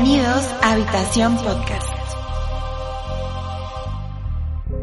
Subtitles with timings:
[0.00, 1.88] Bienvenidos a Habitación Podcast.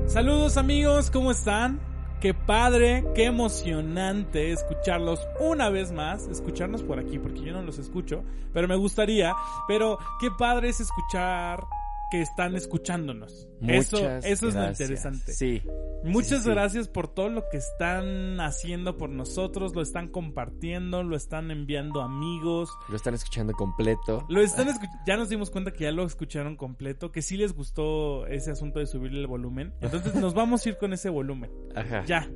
[0.07, 1.79] Saludos amigos, ¿cómo están?
[2.19, 7.79] Qué padre, qué emocionante escucharlos una vez más, escucharnos por aquí, porque yo no los
[7.79, 9.33] escucho, pero me gustaría,
[9.69, 11.65] pero qué padre es escuchar
[12.11, 13.47] que están escuchándonos.
[13.61, 15.31] eso eso es lo interesante.
[15.31, 15.63] Sí.
[16.05, 21.51] Muchas gracias por todo lo que están haciendo por nosotros, lo están compartiendo, lo están
[21.51, 22.69] enviando amigos.
[22.89, 24.25] Lo están escuchando completo.
[24.29, 24.67] Lo están
[25.05, 28.79] ya nos dimos cuenta que ya lo escucharon completo, que sí les gustó ese asunto
[28.79, 29.73] de subirle el volumen.
[29.81, 31.51] Entonces nos vamos a ir con ese volumen.
[31.75, 32.03] Ajá.
[32.05, 32.29] Ya.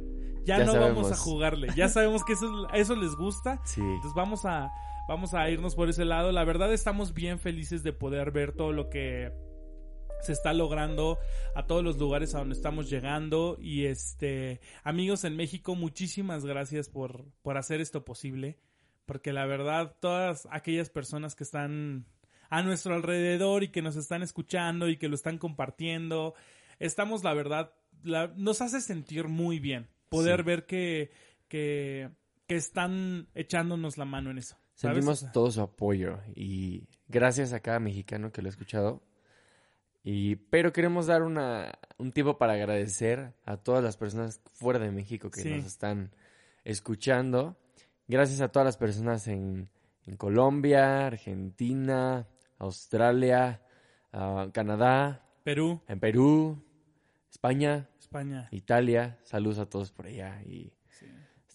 [0.45, 1.67] Ya, no vamos a jugarle.
[1.75, 3.61] Ya sabemos que eso, eso les gusta.
[3.65, 3.81] Sí.
[3.81, 4.71] Entonces vamos a,
[5.07, 6.31] vamos a irnos por ese lado.
[6.31, 9.31] La verdad estamos bien felices de poder ver todo lo que
[10.21, 11.17] se está logrando
[11.55, 13.57] a todos los lugares a donde estamos llegando.
[13.59, 18.57] Y este amigos en México muchísimas gracias por por hacer esto posible.
[19.05, 22.05] Porque la verdad todas aquellas personas que están
[22.49, 26.33] a nuestro alrededor y que nos están escuchando y que lo están compartiendo
[26.79, 27.73] estamos la verdad
[28.35, 31.11] nos hace sentir muy bien poder ver que
[31.47, 32.09] que
[32.47, 37.79] que están echándonos la mano en eso sentimos todo su apoyo y gracias a cada
[37.79, 39.03] mexicano que lo ha escuchado
[40.03, 44.91] y, pero queremos dar una, un tiempo para agradecer a todas las personas fuera de
[44.91, 46.11] México que nos están
[46.63, 47.57] escuchando.
[48.07, 49.69] Gracias a todas las personas en,
[50.05, 52.27] en Colombia, Argentina,
[52.57, 53.61] Australia,
[54.13, 56.63] ah, Canadá, Perú, en Perú,
[57.29, 59.19] España, España, Italia.
[59.23, 60.73] Saludos a todos por allá y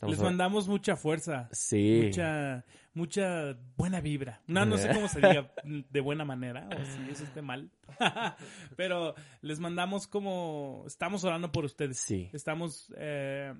[0.06, 1.48] les mandamos mucha fuerza.
[1.52, 2.02] Sí.
[2.04, 4.40] Mucha, mucha buena vibra.
[4.46, 5.52] No, no sé cómo se diga
[5.90, 7.70] de buena manera, o si eso esté mal.
[8.76, 11.98] Pero les mandamos como, estamos orando por ustedes.
[11.98, 12.30] Sí.
[12.32, 13.52] Estamos, eh,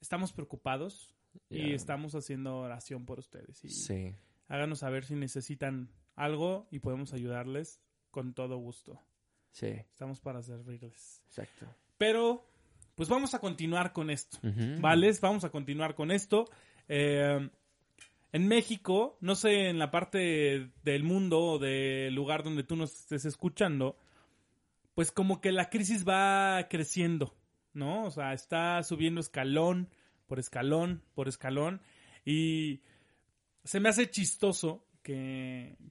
[0.00, 1.14] estamos preocupados
[1.50, 3.64] y estamos haciendo oración por ustedes.
[3.64, 4.14] Y sí.
[4.48, 7.80] Háganos saber si necesitan algo y podemos ayudarles
[8.10, 9.00] con todo gusto.
[9.52, 9.66] Sí.
[9.66, 11.22] Estamos para servirles.
[11.26, 11.66] Exacto.
[11.98, 12.46] Pero
[12.94, 14.38] pues vamos a continuar con esto,
[14.80, 15.12] ¿vale?
[15.20, 16.46] Vamos a continuar con esto.
[16.88, 17.48] Eh,
[18.32, 22.92] en México, no sé, en la parte del mundo o del lugar donde tú nos
[22.92, 23.96] estés escuchando,
[24.94, 27.34] pues como que la crisis va creciendo,
[27.72, 28.04] ¿no?
[28.04, 29.88] O sea, está subiendo escalón
[30.26, 31.80] por escalón por escalón
[32.24, 32.82] y
[33.64, 34.84] se me hace chistoso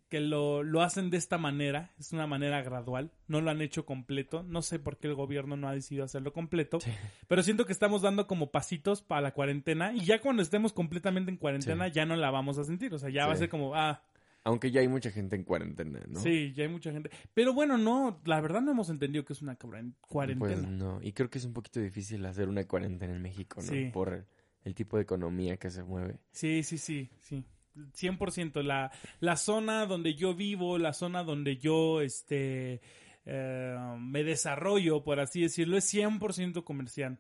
[0.10, 3.86] que, lo, lo, hacen de esta manera, es una manera gradual, no lo han hecho
[3.86, 6.78] completo, no sé por qué el gobierno no ha decidido hacerlo completo,
[7.28, 11.32] pero siento que estamos dando como pasitos para la cuarentena y ya cuando estemos completamente
[11.32, 13.74] en cuarentena ya no la vamos a sentir, o sea, ya va a ser como,
[13.76, 14.04] ah...
[14.44, 16.22] Aunque ya hay mucha gente en cuarentena, ¿no?
[16.22, 17.10] Sí, ya hay mucha gente.
[17.34, 20.38] Pero bueno, no, la verdad no hemos entendido que es una cuarentena.
[20.38, 23.92] Pues no, y creo que es un poquito difícil hacer una cuarentena en México, ¿no?
[23.92, 24.26] Por
[24.64, 26.20] el tipo de economía que se mueve.
[26.32, 27.44] Sí, sí, sí, sí.
[27.94, 28.62] 100%.
[28.64, 32.82] La, la zona donde yo vivo, la zona donde yo este,
[33.26, 37.20] eh, me desarrollo, por así decirlo, es 100% comercial.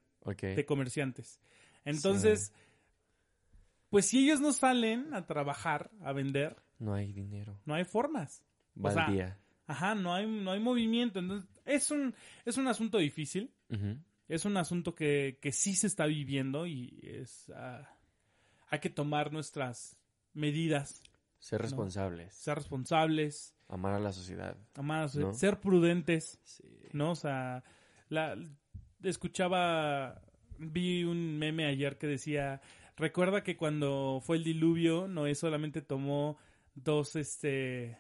[0.56, 1.40] De comerciantes.
[1.86, 2.54] Entonces,
[3.90, 6.62] pues si ellos no salen a trabajar, a vender.
[6.80, 7.60] No hay dinero.
[7.66, 8.44] No hay formas.
[9.68, 11.20] ajá, no hay, no hay movimiento.
[11.20, 13.54] Entonces, es un, es un asunto difícil.
[14.28, 17.52] Es un asunto que, que sí se está viviendo y es...
[18.70, 19.98] Hay que tomar nuestras
[20.38, 21.02] medidas.
[21.40, 22.34] Ser responsables.
[22.34, 23.56] Ser responsables.
[23.68, 24.58] Amar a la sociedad.
[24.76, 25.34] Amar a la sociedad.
[25.34, 26.40] Ser prudentes.
[26.94, 27.12] ¿No?
[27.12, 27.64] O sea,
[28.10, 28.38] la,
[29.04, 30.22] escuchaba,
[30.58, 32.62] vi un meme ayer que decía,
[32.96, 36.38] recuerda que cuando fue el diluvio, Noé solamente tomó
[36.76, 37.98] dos, este,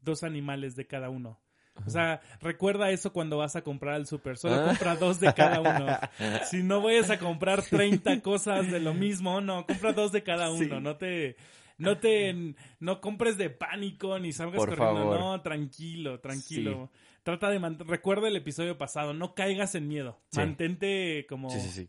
[0.00, 1.40] dos animales de cada uno.
[1.84, 4.36] O sea, recuerda eso cuando vas a comprar al super.
[4.38, 4.64] Solo ah.
[4.68, 5.86] compra dos de cada uno.
[6.50, 10.50] Si no vayas a comprar 30 cosas de lo mismo, no, compra dos de cada
[10.50, 10.80] uno.
[10.80, 11.36] No te,
[11.78, 15.18] no te, no compres de pánico ni salgas corriendo.
[15.18, 16.90] No, tranquilo, tranquilo.
[17.22, 20.20] Trata de, recuerda el episodio pasado, no caigas en miedo.
[20.34, 21.50] Mantente como...
[21.50, 21.88] Sí, sí, sí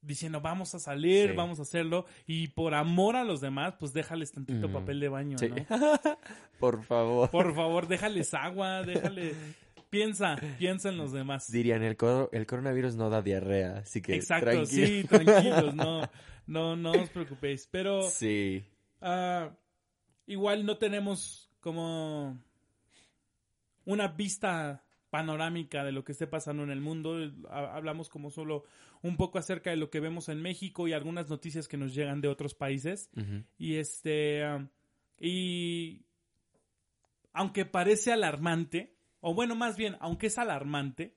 [0.00, 4.32] diciendo vamos a salir, vamos a hacerlo y por amor a los demás, pues déjales
[4.32, 5.56] tantito papel de baño, ¿no?
[6.60, 7.30] por favor.
[7.30, 9.34] Por favor, déjales agua, déjale
[9.90, 11.50] piensa, piensa en los demás.
[11.50, 11.96] Dirían, el,
[12.32, 16.08] el coronavirus no da diarrea, así que Exacto, sí, tranquilos, no,
[16.46, 18.64] no, no os preocupéis, pero sí.
[19.00, 19.50] Uh,
[20.26, 22.38] igual no tenemos como
[23.84, 27.16] una vista panorámica de lo que esté pasando en el mundo.
[27.50, 28.64] Hablamos como solo
[29.02, 32.20] un poco acerca de lo que vemos en México y algunas noticias que nos llegan
[32.20, 33.10] de otros países.
[33.58, 34.42] Y este.
[35.18, 36.04] Y.
[37.32, 41.14] Aunque parece alarmante, o bueno, más bien, aunque es alarmante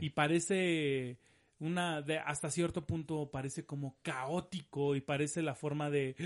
[0.00, 1.18] y parece
[1.60, 6.16] una de hasta cierto punto parece como caótico y parece la forma de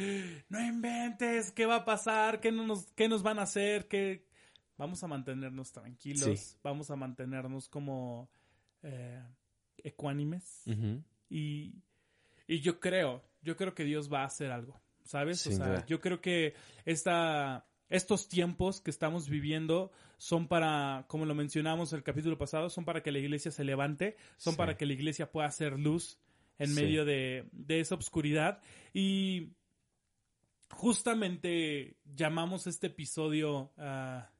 [0.48, 2.40] no inventes, ¿qué va a pasar?
[2.40, 3.86] ¿Qué nos, qué nos van a hacer?
[3.88, 4.24] ¿Qué?
[4.76, 8.28] Vamos a mantenernos tranquilos, vamos a mantenernos como
[8.82, 9.22] eh,
[9.78, 10.62] ecuánimes.
[11.30, 11.74] Y,
[12.46, 15.46] y yo creo, yo creo que Dios va a hacer algo, ¿sabes?
[15.46, 16.54] o sea, yo creo que
[16.84, 22.84] esta estos tiempos que estamos viviendo son para, como lo mencionamos el capítulo pasado, son
[22.84, 26.18] para que la iglesia se levante, son para que la iglesia pueda hacer luz
[26.58, 28.60] en medio de, esa oscuridad.
[28.92, 29.50] Y
[30.70, 34.30] justamente llamamos este episodio ah,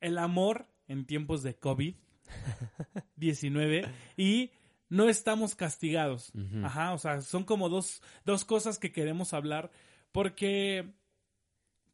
[0.00, 4.52] El amor en tiempos de COVID-19 y
[4.88, 6.32] no estamos castigados.
[6.64, 9.70] Ajá, o sea, son como dos, dos cosas que queremos hablar
[10.12, 10.94] porque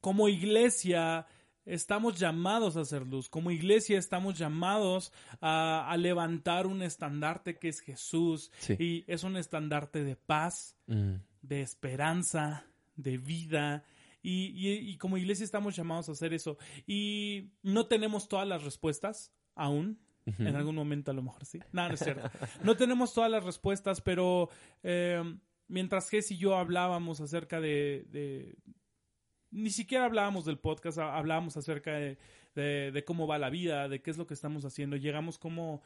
[0.00, 1.26] como iglesia
[1.64, 7.80] estamos llamados a hacer luz, como iglesia estamos llamados a, levantar un estandarte que es
[7.80, 11.14] Jesús y es un estandarte de paz, mm.
[11.42, 12.66] de esperanza,
[12.96, 13.84] de vida.
[14.26, 16.56] Y, como iglesia estamos llamados a hacer eso.
[16.86, 20.00] Y no tenemos todas las respuestas aún.
[20.38, 21.60] En algún momento a lo mejor sí.
[21.70, 22.30] No, no es cierto.
[22.62, 24.48] No tenemos todas las respuestas, pero
[24.82, 25.22] eh,
[25.68, 28.56] mientras Jess y yo hablábamos acerca de,
[29.50, 34.16] ni siquiera hablábamos del podcast, hablábamos acerca de, cómo va la vida, de qué es
[34.16, 34.96] lo que estamos haciendo.
[34.96, 35.82] Llegamos como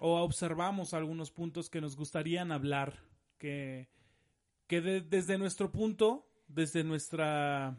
[0.00, 2.98] o observamos algunos puntos que nos gustarían hablar,
[3.38, 3.88] que,
[4.66, 7.76] que desde nuestro punto, desde nuestra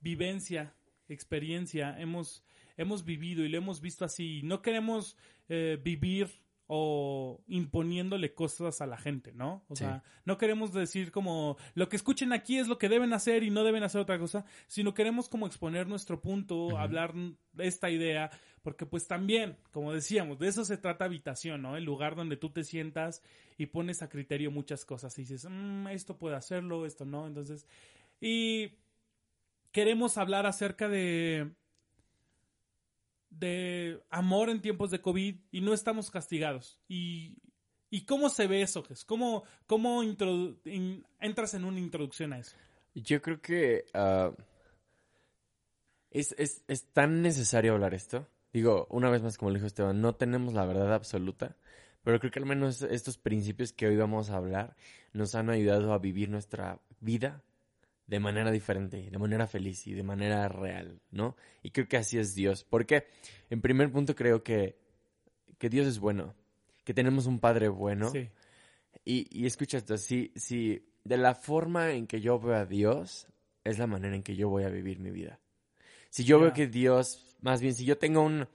[0.00, 0.74] vivencia,
[1.08, 2.44] experiencia, hemos,
[2.76, 4.42] hemos vivido y lo hemos visto así.
[4.42, 5.16] No queremos
[5.48, 6.28] eh, vivir
[6.70, 9.64] o imponiéndole cosas a la gente, ¿no?
[9.68, 13.42] O sea, no queremos decir como lo que escuchen aquí es lo que deben hacer
[13.42, 17.88] y no deben hacer otra cosa, sino queremos como exponer nuestro punto, hablar de esta
[17.88, 18.30] idea,
[18.62, 21.74] porque pues también, como decíamos, de eso se trata habitación, ¿no?
[21.74, 23.22] El lugar donde tú te sientas
[23.56, 27.66] y pones a criterio muchas cosas y dices, mm, esto puede hacerlo, esto no, entonces,
[28.20, 28.72] y
[29.72, 31.50] queremos hablar acerca de
[33.30, 36.80] de amor en tiempos de COVID y no estamos castigados.
[36.88, 37.36] ¿Y,
[37.90, 42.56] y cómo se ve eso, ¿Cómo, cómo entras en una introducción a eso?
[42.94, 44.32] Yo creo que ah,
[46.10, 48.26] es, es, es, tan necesario hablar esto.
[48.52, 51.56] Digo, una vez más, como le dijo Esteban, no tenemos la verdad absoluta,
[52.02, 54.76] pero creo que al menos estos principios que hoy vamos a hablar
[55.12, 57.42] nos han ayudado a vivir nuestra vida
[58.08, 61.36] de manera diferente, de manera feliz y de manera real, ¿no?
[61.62, 62.64] Y creo que así es Dios.
[62.64, 63.06] Porque,
[63.50, 64.76] en primer punto, creo que,
[65.58, 66.34] que Dios es bueno,
[66.84, 68.10] que tenemos un Padre bueno.
[68.10, 68.30] Sí.
[69.04, 73.28] Y, y escucha esto, si, si de la forma en que yo veo a Dios
[73.62, 75.38] es la manera en que yo voy a vivir mi vida.
[76.08, 78.48] Si yo veo que Dios, más bien, si yo tengo un,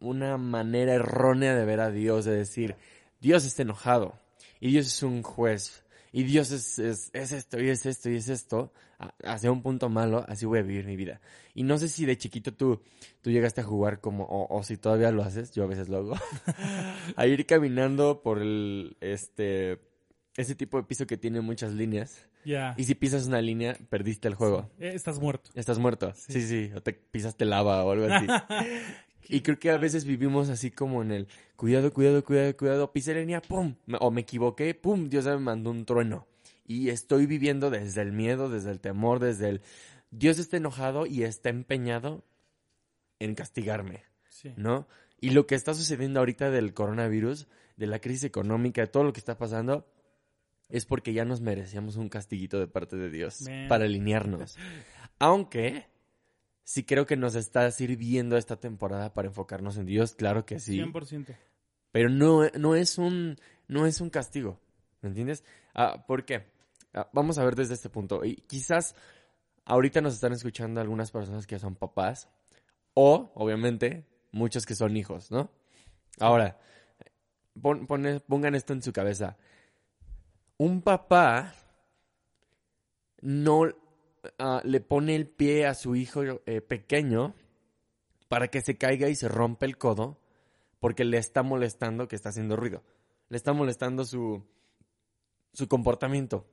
[0.00, 2.74] una manera errónea de ver a Dios, de decir,
[3.20, 4.18] Dios está enojado
[4.58, 5.81] y Dios es un juez
[6.12, 8.72] y Dios es, es, es, esto y es esto y es esto,
[9.24, 11.20] hacia un punto malo, así voy a vivir mi vida.
[11.54, 12.82] Y no sé si de chiquito tú,
[13.22, 16.14] tú llegaste a jugar como, o, si todavía lo haces, yo a veces lo hago,
[17.16, 19.80] a ir caminando por el, este,
[20.36, 22.26] ese tipo de piso que tiene muchas líneas.
[22.44, 22.74] Ya.
[22.76, 24.68] Y si pisas una línea, perdiste el juego.
[24.80, 25.50] Eh, estás muerto.
[25.54, 26.12] Estás muerto.
[26.14, 26.32] Sí.
[26.32, 26.70] sí, sí.
[26.74, 28.26] O te pisaste lava o algo así.
[29.28, 33.14] Y creo que a veces vivimos así como en el cuidado, cuidado, cuidado, cuidado, pisé
[33.14, 36.26] la línea, pum, o me equivoqué, pum, Dios me mandó un trueno.
[36.66, 39.62] Y estoy viviendo desde el miedo, desde el temor, desde el
[40.12, 42.22] Dios está enojado y está empeñado
[43.18, 44.04] en castigarme,
[44.56, 44.86] ¿no?
[45.20, 49.12] Y lo que está sucediendo ahorita del coronavirus, de la crisis económica, de todo lo
[49.12, 49.86] que está pasando,
[50.68, 54.56] es porque ya nos merecíamos un castiguito de parte de Dios para alinearnos.
[55.18, 55.86] Aunque
[56.64, 60.78] sí creo que nos está sirviendo esta temporada para enfocarnos en Dios, claro que sí.
[60.80, 61.36] 100%.
[61.90, 63.36] Pero no, no, es, un,
[63.68, 64.60] no es un castigo,
[65.02, 65.44] ¿me entiendes?
[65.74, 66.46] Ah, ¿Por qué?
[66.94, 68.24] Ah, vamos a ver desde este punto.
[68.24, 68.94] Y quizás
[69.64, 72.28] ahorita nos están escuchando algunas personas que son papás
[72.94, 75.50] o, obviamente, muchos que son hijos, ¿no?
[76.18, 76.58] Ahora,
[77.60, 79.36] pongan esto en su cabeza.
[80.56, 81.54] Un papá
[83.20, 83.68] no
[84.38, 87.34] Ah, le pone el pie a su hijo eh, pequeño
[88.28, 90.18] para que se caiga y se rompe el codo
[90.78, 92.82] porque le está molestando que está haciendo ruido.
[93.28, 94.44] Le está molestando su,
[95.52, 96.46] su comportamiento.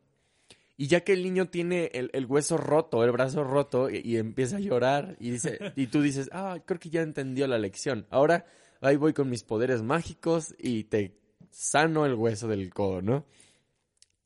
[0.78, 4.62] Y ya que el niño tiene el, hueso roto, el brazo roto, y, empieza a
[4.62, 8.08] llorar, y, dice, y tú dices, ah, creo que ya entendió la lección.
[8.10, 8.46] Ahora
[8.80, 11.18] ahí voy con mis poderes mágicos y te
[11.50, 13.26] sano el hueso del codo, ¿no?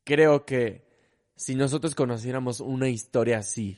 [0.03, 0.83] Creo que
[1.43, 3.77] si nosotros conociéramos una historia así,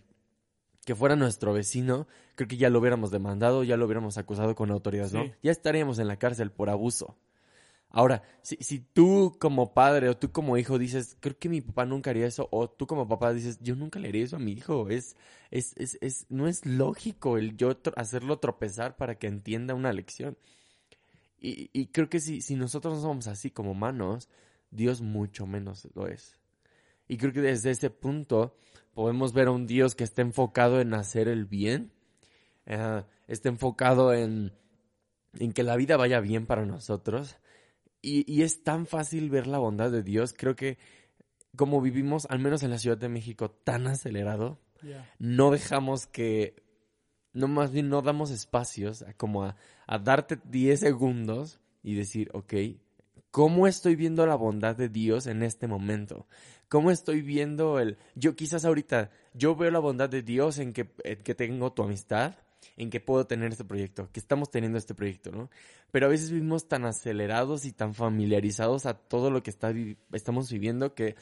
[0.86, 4.70] que fuera nuestro vecino, creo que ya lo hubiéramos demandado, ya lo hubiéramos acusado con
[4.70, 5.26] autoridad, ¿no?
[5.42, 7.18] Ya estaríamos en la cárcel por abuso.
[7.90, 11.88] Ahora, si, si tú como padre o tú como hijo dices, creo que mi papá
[11.88, 14.52] nunca haría eso, o tú como papá dices, yo nunca le haría eso a mi
[14.52, 15.16] hijo, es,
[15.50, 20.38] es, es, es no es lógico el yo hacerlo tropezar para que entienda una lección.
[21.40, 24.30] Y, y creo que si, si nosotros no somos así como humanos,
[24.70, 26.38] Dios mucho menos lo es.
[27.08, 28.58] Y creo que desde ese punto
[28.94, 31.92] podemos ver a un Dios que está enfocado en hacer el bien,
[32.68, 34.54] uh, está enfocado en,
[35.40, 37.38] en que la vida vaya bien para nosotros
[38.06, 40.34] y, es tan fácil ver la bondad de Dios.
[40.38, 40.78] Creo que
[41.56, 44.60] como vivimos, al menos en la Ciudad de México, tan acelerado,
[45.18, 46.64] no dejamos que,
[47.34, 49.56] no más bien no damos espacios como a,
[49.88, 52.54] a darte 10 segundos y decir, ok,
[53.36, 56.26] ¿cómo estoy viendo la bondad de Dios en este momento?
[56.70, 57.98] ¿Cómo estoy viendo el...
[58.16, 61.84] Yo quizás ahorita, yo veo la bondad de Dios en que, en que tengo tu
[61.84, 62.36] amistad,
[62.78, 65.50] en que puedo tener este proyecto, que estamos teniendo este proyecto, ¿no?
[65.92, 69.74] Pero a veces vivimos tan acelerados y tan familiarizados a todo lo que está,
[70.14, 71.18] estamos viviendo que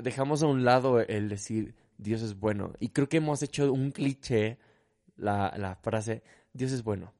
[0.00, 2.72] dejamos a un lado el decir Dios es bueno.
[2.80, 4.58] Y creo que hemos hecho un cliché,
[5.16, 7.12] la, la frase Dios es bueno.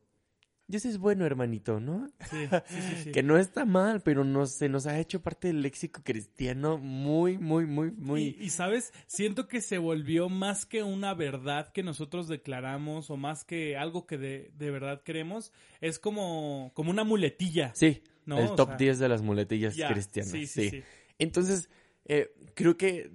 [0.66, 2.09] Dios es bueno, hermanito, ¿no?
[2.30, 5.61] Sí, sí, sí, que no está mal, pero no, se nos ha hecho parte del
[5.61, 8.37] léxico cristiano muy, muy, muy, muy...
[8.40, 13.44] Y, sabes, siento que se volvió más que una verdad que nosotros declaramos o más
[13.44, 17.73] que algo que de, de verdad queremos, es como, como una muletilla.
[17.75, 18.38] Sí, ¿no?
[18.38, 20.33] el top 10 de las muletillas cristianas.
[20.33, 20.83] Sí, sí,
[21.18, 21.68] Entonces,
[22.06, 23.11] eh, creo que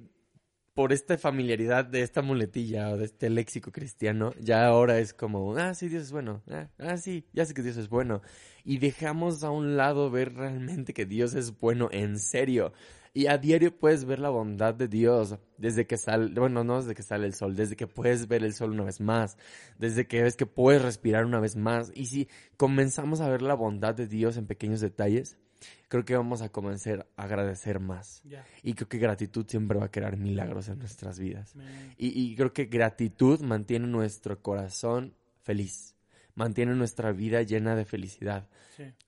[0.80, 5.58] por esta familiaridad de esta muletilla o de este léxico cristiano, ya ahora es como,
[5.58, 8.22] ah, sí, Dios es bueno, ah, ah, sí, ya sé que Dios es bueno.
[8.64, 12.72] Y dejamos a un lado ver realmente que Dios es bueno en serio.
[13.14, 16.96] Y a diario puedes ver la bondad de Dios desde que sale, bueno, no desde
[16.96, 19.38] que sale el sol, desde que puedes ver el sol una vez más,
[19.78, 21.92] desde que ves que puedes respirar una vez más.
[21.94, 25.38] Y si comenzamos a ver la bondad de Dios en pequeños detalles,
[25.88, 28.22] creo que vamos a comenzar a agradecer más.
[28.64, 31.54] Y creo que gratitud siempre va a crear milagros en nuestras vidas.
[31.98, 35.96] Y, creo que gratitud mantiene nuestro corazón feliz,
[36.36, 38.48] mantiene nuestra vida llena de felicidad.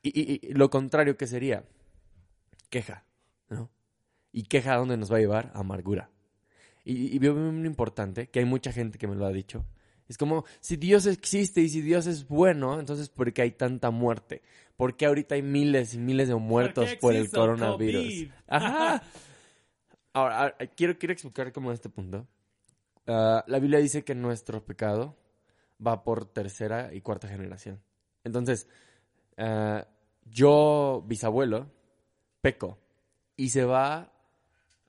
[0.02, 1.64] Y, lo contrario que sería,
[2.70, 3.06] queja,
[3.50, 3.70] ¿no?
[4.32, 5.52] Y queja a dónde nos va a llevar?
[5.54, 6.10] amargura.
[6.84, 9.66] Y, y veo muy importante, que hay mucha gente que me lo ha dicho,
[10.12, 13.92] es como, si Dios existe y si Dios es bueno, entonces ¿por qué hay tanta
[13.92, 14.42] muerte?
[14.82, 18.34] ¿Por qué ahorita hay miles y miles de muertos por, el coronavirus?
[18.48, 19.04] Ajá.
[20.12, 22.28] Ahora, quiero, quiero explicar como este punto.
[23.06, 25.16] Ah, la Biblia dice que nuestro pecado
[25.86, 27.80] va por tercera y cuarta generación.
[28.24, 28.68] Entonces,
[29.38, 29.86] ah,
[30.26, 31.70] yo, bisabuelo,
[32.42, 32.80] peco.
[33.38, 34.12] Y se va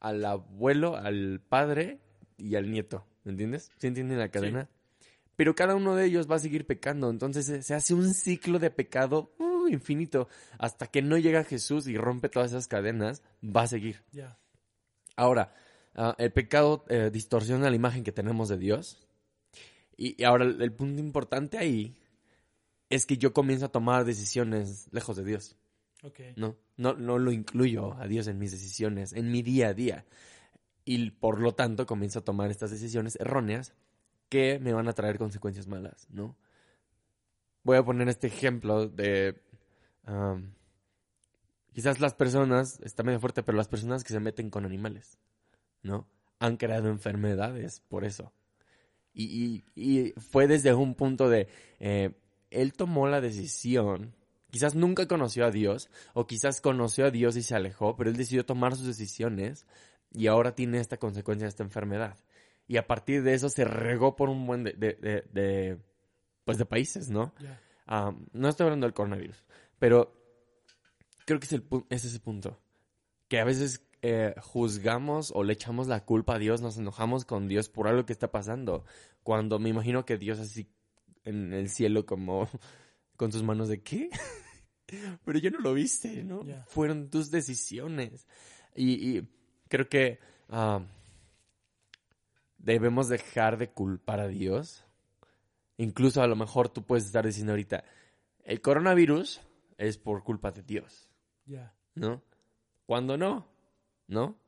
[0.01, 2.01] al abuelo, al padre
[2.39, 3.05] y al nieto.
[3.25, 3.71] ¿Me entiendes?
[3.77, 4.71] ¿Sí entienden la cadena?
[5.37, 7.11] pero cada uno de ellos va a seguir pecando.
[7.11, 9.33] Entonces se hace un ciclo de pecado
[9.69, 10.29] infinito.
[10.59, 14.03] Hasta que no llega Jesús y rompe todas esas cadenas, va a seguir.
[15.17, 15.55] Ahora,
[15.95, 19.07] ah, el pecado eh, distorsiona la imagen que tenemos de Dios.
[19.97, 21.97] Y, ahora el, punto importante ahí
[22.89, 25.57] es que yo comienzo a tomar decisiones lejos de Dios.
[26.35, 30.05] No, no, no lo incluyo a Dios en mis decisiones, en mi día a día.
[30.85, 33.73] Y por lo tanto comienzo a tomar estas decisiones erróneas
[34.29, 36.37] que me van a traer consecuencias malas, ¿no?
[37.63, 39.41] Voy a poner este ejemplo de...
[41.73, 45.19] quizás las personas, está medio fuerte, pero las personas que se meten con animales,
[45.83, 46.09] ¿no?
[46.39, 48.33] Han creado enfermedades por eso.
[49.15, 49.63] Y,
[50.31, 51.49] fue desde un punto de...
[51.81, 52.13] Eh,
[52.51, 54.15] él tomó la decisión
[54.53, 58.19] Quizás nunca conoció a Dios, o quizás conoció a Dios y se alejó, pero él
[58.19, 59.67] decidió tomar sus decisiones
[60.13, 62.19] y ahora tiene esta consecuencia de esta enfermedad
[62.69, 65.79] y a partir de eso se regó por un buen de, de, de,
[66.45, 67.33] pues de países, ¿no?
[68.33, 69.43] no estoy hablando del coronavirus,
[69.83, 70.15] pero
[71.27, 72.57] creo que es, el, es ese punto.
[73.27, 77.49] Que a veces eh, juzgamos o le echamos la culpa a Dios, nos enojamos con
[77.49, 78.85] Dios por algo que está pasando.
[79.25, 80.71] Cuando me imagino que Dios así
[81.25, 82.49] en el cielo como
[83.17, 84.09] con sus manos de ¿qué?
[85.25, 86.45] Pero yo no lo viste, ¿no?
[86.69, 88.29] Fueron tus decisiones.
[88.77, 89.23] Y,
[89.67, 90.21] creo que
[92.57, 94.85] debemos dejar de culpar a Dios.
[95.77, 97.83] Incluso a lo mejor tú puedes estar diciendo ahorita,
[98.45, 99.41] el coronavirus
[99.83, 101.09] es por culpa de Dios.
[101.45, 101.75] Ya.
[101.95, 102.23] ¿No?
[102.87, 103.49] Cuando no,
[104.07, 104.39] ¿no?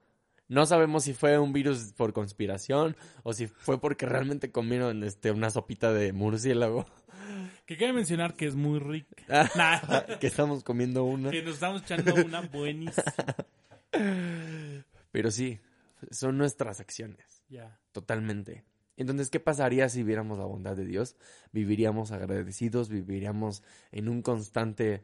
[0.49, 5.31] No sabemos si fue un virus por conspiración o si fue porque realmente comieron este,
[5.31, 6.87] una sopita de murciélago.
[7.67, 9.17] Que quiere mencionar que es muy rica.
[10.21, 11.31] que estamos comiendo una.
[11.31, 13.05] Que nos estamos echando una buenísima.
[15.12, 15.61] Pero sí,
[16.11, 17.43] son nuestras acciones.
[17.93, 18.64] Totalmente.
[18.96, 21.16] Entonces, ¿qué pasaría si viéramos la bondad de Dios?
[21.52, 25.02] Viviríamos agradecidos, viviríamos en un constante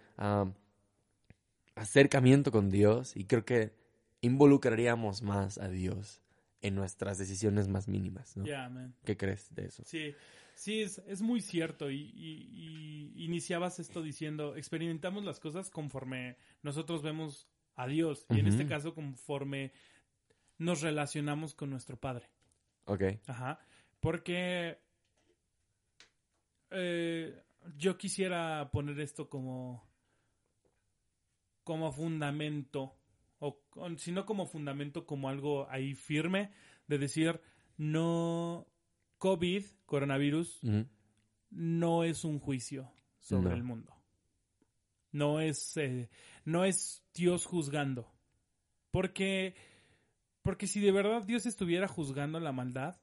[1.74, 3.72] acercamiento con Dios y creo que
[4.20, 6.20] involucraríamos más a Dios
[6.62, 8.44] en nuestras decisiones más mínimas, ¿no?
[8.44, 8.70] Yeah.
[9.04, 9.82] ¿Qué crees de eso?
[9.86, 10.14] Sí,
[10.54, 11.90] sí, es, es muy cierto.
[11.90, 18.26] Y, y- y iniciabas esto diciendo, experimentamos las cosas conforme nosotros vemos a Dios.
[18.28, 19.72] Y en este caso, conforme
[20.58, 22.28] nos relacionamos con nuestro Padre.
[22.84, 23.04] Ok.
[23.26, 23.58] Ajá.
[24.00, 24.78] Porque
[26.70, 27.42] eh,
[27.76, 29.88] yo quisiera poner esto como
[31.64, 32.96] como fundamento
[33.38, 36.52] o con- si no como fundamento como algo ahí firme
[36.88, 37.40] de decir
[37.76, 38.66] no
[39.18, 40.60] COVID coronavirus
[41.50, 43.54] no es un juicio sobre No.
[43.56, 43.94] el mundo.
[45.12, 46.08] No es eh,
[46.44, 48.10] no es Dios juzgando.
[48.90, 49.54] Porque
[50.42, 52.96] porque si de verdad Dios estuviera juzgando la maldad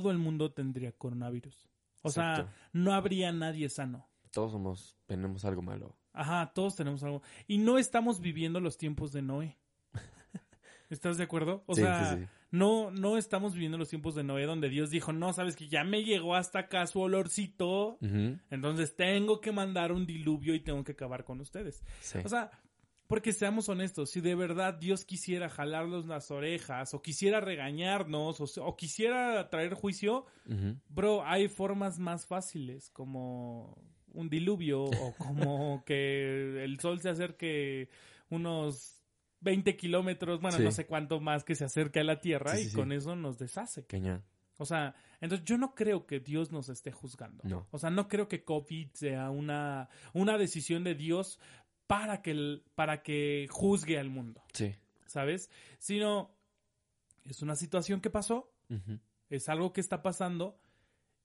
[0.00, 1.68] todo el mundo tendría coronavirus
[2.02, 5.96] o sea no habría nadie sano Todos somos, tenemos algo malo.
[6.12, 7.22] Ajá, todos tenemos algo.
[7.46, 9.56] Y no estamos viviendo los tiempos de Noé.
[10.90, 11.62] ¿Estás de acuerdo?
[11.66, 12.28] O Sí, sea, sí, sí.
[12.50, 15.84] no, no estamos viviendo los tiempos de Noé donde Dios dijo, no, sabes que ya
[15.84, 17.98] me llegó hasta acá su olorcito,
[18.50, 21.82] entonces tengo que mandar un diluvio y tengo que acabar con ustedes.
[22.24, 22.50] O sea,
[23.14, 28.62] porque seamos honestos, si de verdad Dios quisiera jalarnos las orejas o quisiera regañarnos o,
[28.64, 30.26] o quisiera traer juicio.
[30.88, 33.76] Bro, hay formas más fáciles, como
[34.12, 37.88] un diluvio o como que el sol se acerque
[38.30, 39.00] unos
[39.40, 40.62] 20 kilómetros, bueno, Sí.
[40.64, 43.14] no sé cuánto más que se acerque a la Tierra Sí, y sí, con eso
[43.16, 43.84] nos deshace.
[43.86, 44.22] Cañón.
[44.56, 47.42] O sea, entonces yo no creo que Dios nos esté juzgando.
[47.44, 47.66] No.
[47.72, 51.40] O sea, no creo que COVID sea una, una decisión de Dios
[51.86, 54.74] para que, el- para que juzgue al mundo, Sí.
[55.06, 55.50] ¿sabes?
[55.78, 56.30] Sino
[57.24, 58.50] es una situación que pasó,
[59.30, 60.58] es algo que está pasando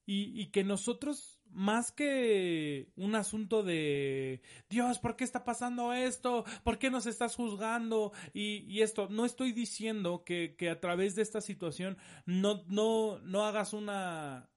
[0.06, 6.44] y, y que nosotros, más que un asunto de Dios, ¿por qué está pasando esto?
[6.64, 8.12] ¿Por qué nos estás juzgando?
[8.32, 13.18] Y, y esto, no estoy diciendo que, que a través de esta situación no, no,
[13.20, 14.48] no hagas una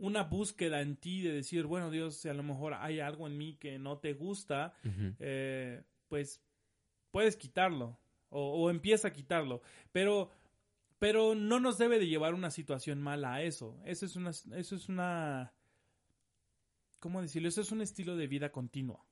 [0.00, 3.36] una búsqueda en ti de decir, bueno, Dios, si a lo mejor hay algo en
[3.38, 4.74] mí que no te gusta,
[5.18, 6.42] eh, pues
[7.10, 7.98] puedes quitarlo
[8.30, 9.62] o, o empieza a quitarlo.
[9.92, 10.30] Pero,
[10.98, 13.80] pero no nos debe de llevar una situación mala a eso.
[13.84, 15.52] Eso es una, eso es una,
[16.98, 17.48] ¿cómo decirlo?
[17.48, 19.04] Eso es un estilo de vida continua.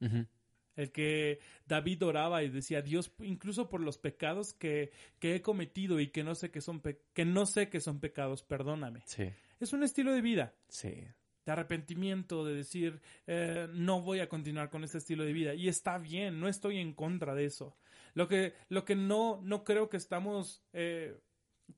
[0.77, 5.99] El que David oraba y decía, Dios, incluso por los pecados que, que he cometido
[5.99, 9.03] y que no sé que son, pe- que no sé que son pecados, perdóname.
[9.07, 9.25] Sí.
[9.61, 11.07] Es un estilo de vida Sí.
[11.47, 15.55] de arrepentimiento, de decir, eh, no voy a continuar con este estilo de vida.
[15.55, 17.77] Y está bien, no estoy en contra de eso.
[18.15, 21.17] Lo que, lo que no, no creo que estamos eh,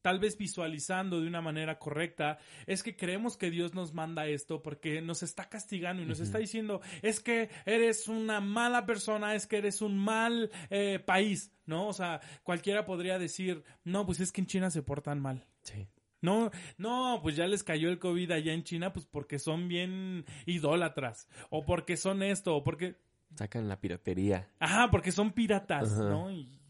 [0.02, 4.62] tal vez visualizando de una manera correcta es que creemos que Dios nos manda esto
[4.62, 9.46] porque nos está castigando y nos está diciendo, es que eres una mala persona, es
[9.46, 11.88] que eres un mal eh, país, ¿no?
[11.88, 15.44] O sea, cualquiera podría decir, no, pues es que en China se portan mal.
[15.62, 15.86] Sí.
[16.22, 20.24] No, no, pues ya les cayó el COVID allá en China, pues porque son bien
[20.46, 22.96] idólatras, o porque son esto, o porque,
[23.36, 24.48] Sacan la piratería.
[24.58, 26.02] ajá, porque son piratas, Ajá.
[26.08, 26.30] ¿no?
[26.30, 26.60] Y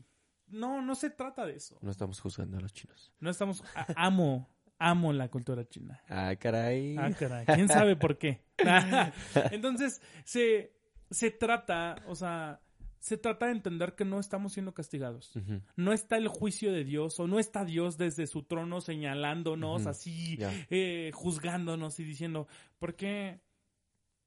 [0.49, 1.79] no, no se trata de eso.
[1.83, 3.13] No estamos juzgando a los chinos.
[3.21, 6.01] No estamos, a- amo, amo la cultura china.
[6.09, 6.97] Ah, caray.
[6.99, 8.45] Ah, caray, quién sabe por qué.
[9.51, 10.73] Entonces, se,
[11.11, 12.61] se trata, o sea,
[13.01, 15.33] se trata de entender que no estamos siendo castigados.
[15.75, 20.39] No está el juicio de Dios o no está Dios desde su trono señalándonos así,
[20.71, 22.47] eh, juzgándonos y diciendo,
[22.79, 23.41] ¿por qué?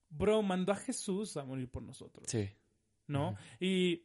[0.09, 2.49] Bro, mandó a Jesús a morir por nosotros, Sí.
[3.07, 3.35] ¿no?
[3.59, 4.03] Y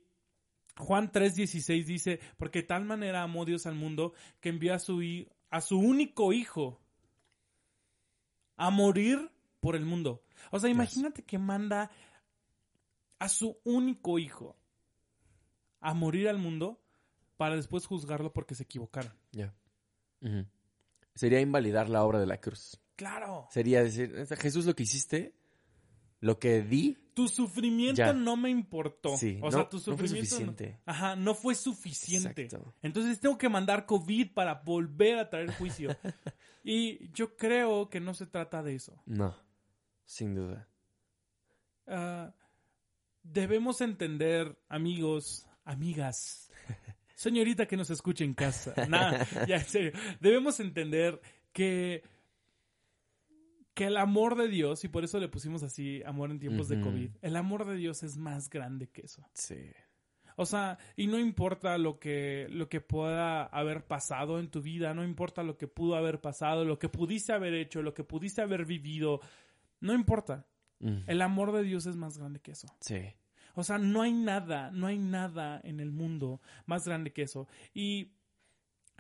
[0.77, 5.03] Juan 3:16 dice, porque de tal manera amó Dios al mundo que envió a su,
[5.51, 6.81] a su único hijo
[8.57, 10.23] a morir por el mundo.
[10.51, 10.77] O sea, Yes.
[10.77, 11.91] imagínate que manda
[13.19, 14.57] a su único hijo
[15.81, 16.81] a morir al mundo
[17.37, 19.13] para después juzgarlo porque se equivocaron.
[19.33, 19.55] Ya.
[21.15, 22.81] Sería invalidar la obra de la cruz.
[22.97, 23.47] Claro.
[23.51, 25.37] Sería decir, Jesús, lo que hiciste,
[26.21, 28.13] lo que di, Tu sufrimiento Ya.
[28.13, 29.17] no me importó.
[29.17, 30.31] Sí, o no- sea, tu no fue sufrimiento.
[30.31, 30.81] suficiente.
[30.87, 32.43] Ajá, no fue suficiente.
[32.45, 32.75] Exacto.
[32.83, 35.89] Entonces tengo que mandar COVID para volver a traer juicio.
[36.65, 39.01] y yo creo que no se trata de eso.
[39.07, 39.35] no,
[40.05, 40.69] sin duda.
[41.89, 42.33] Ah,
[43.33, 46.51] debemos entender, amigos, amigas,
[47.15, 48.75] señorita que nos escuche en casa.
[48.89, 49.93] Nada, ya en serio.
[50.21, 51.21] Debemos entender
[51.53, 52.03] que,
[53.75, 56.81] que el amor de Dios, y por eso le pusimos así amor en tiempos de.
[56.81, 59.27] COVID, el amor de Dios es más grande que eso.
[59.35, 59.71] Sí.
[60.41, 64.95] O sea, y no importa lo que, lo que pueda haber pasado en tu vida,
[64.95, 68.41] no importa lo que pudo haber pasado, lo que pudiste haber hecho, lo que pudiste
[68.41, 69.21] haber vivido,
[69.81, 70.47] no importa.
[70.81, 70.99] Mm.
[71.07, 72.69] El amor de Dios es más grande que eso.
[72.81, 73.01] Sí.
[73.55, 77.49] O sea, no hay nada, no hay nada en el mundo más grande que eso.
[77.75, 78.13] Y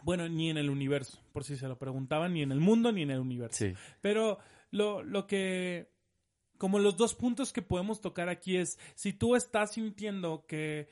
[0.03, 3.03] bueno, ni en el universo, por si se lo preguntaban, ni en el mundo ni
[3.03, 3.65] en el universo.
[3.65, 3.75] Sí.
[4.01, 4.39] Pero
[4.71, 5.93] lo, lo que,
[6.57, 10.89] como los dos puntos que podemos tocar aquí es, si tú estás sintiendo que,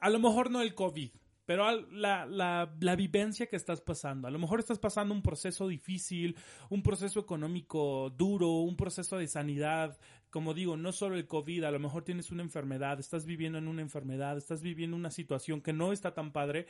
[0.00, 1.10] a lo mejor no el COVID,
[1.48, 6.36] pero la, la vivencia que estás pasando, a lo mejor estás pasando un proceso difícil,
[6.68, 11.70] un proceso económico duro, un proceso de sanidad, como digo, no solo el COVID, a
[11.70, 15.72] lo mejor tienes una enfermedad, estás viviendo en una enfermedad, estás viviendo una situación que
[15.72, 16.66] no está tan padre,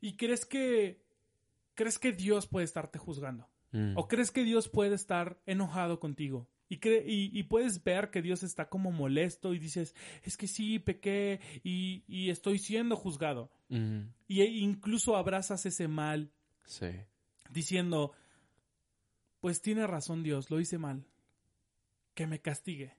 [0.00, 1.02] y crees que,
[1.74, 3.48] crees que Dios puede estarte juzgando.
[3.72, 3.98] Mm.
[3.98, 6.48] ¿O crees que Dios puede estar enojado contigo?
[6.74, 10.46] Y, cre- y, y puedes ver que Dios está como molesto y dices, es que
[10.48, 13.50] sí, pequé y, y estoy siendo juzgado.
[14.28, 16.30] Y e- incluso abrazas ese mal
[16.64, 16.86] Sí.
[17.50, 18.12] diciendo,
[19.40, 21.04] pues tiene razón Dios, lo hice mal.
[22.14, 22.96] Que me castigue.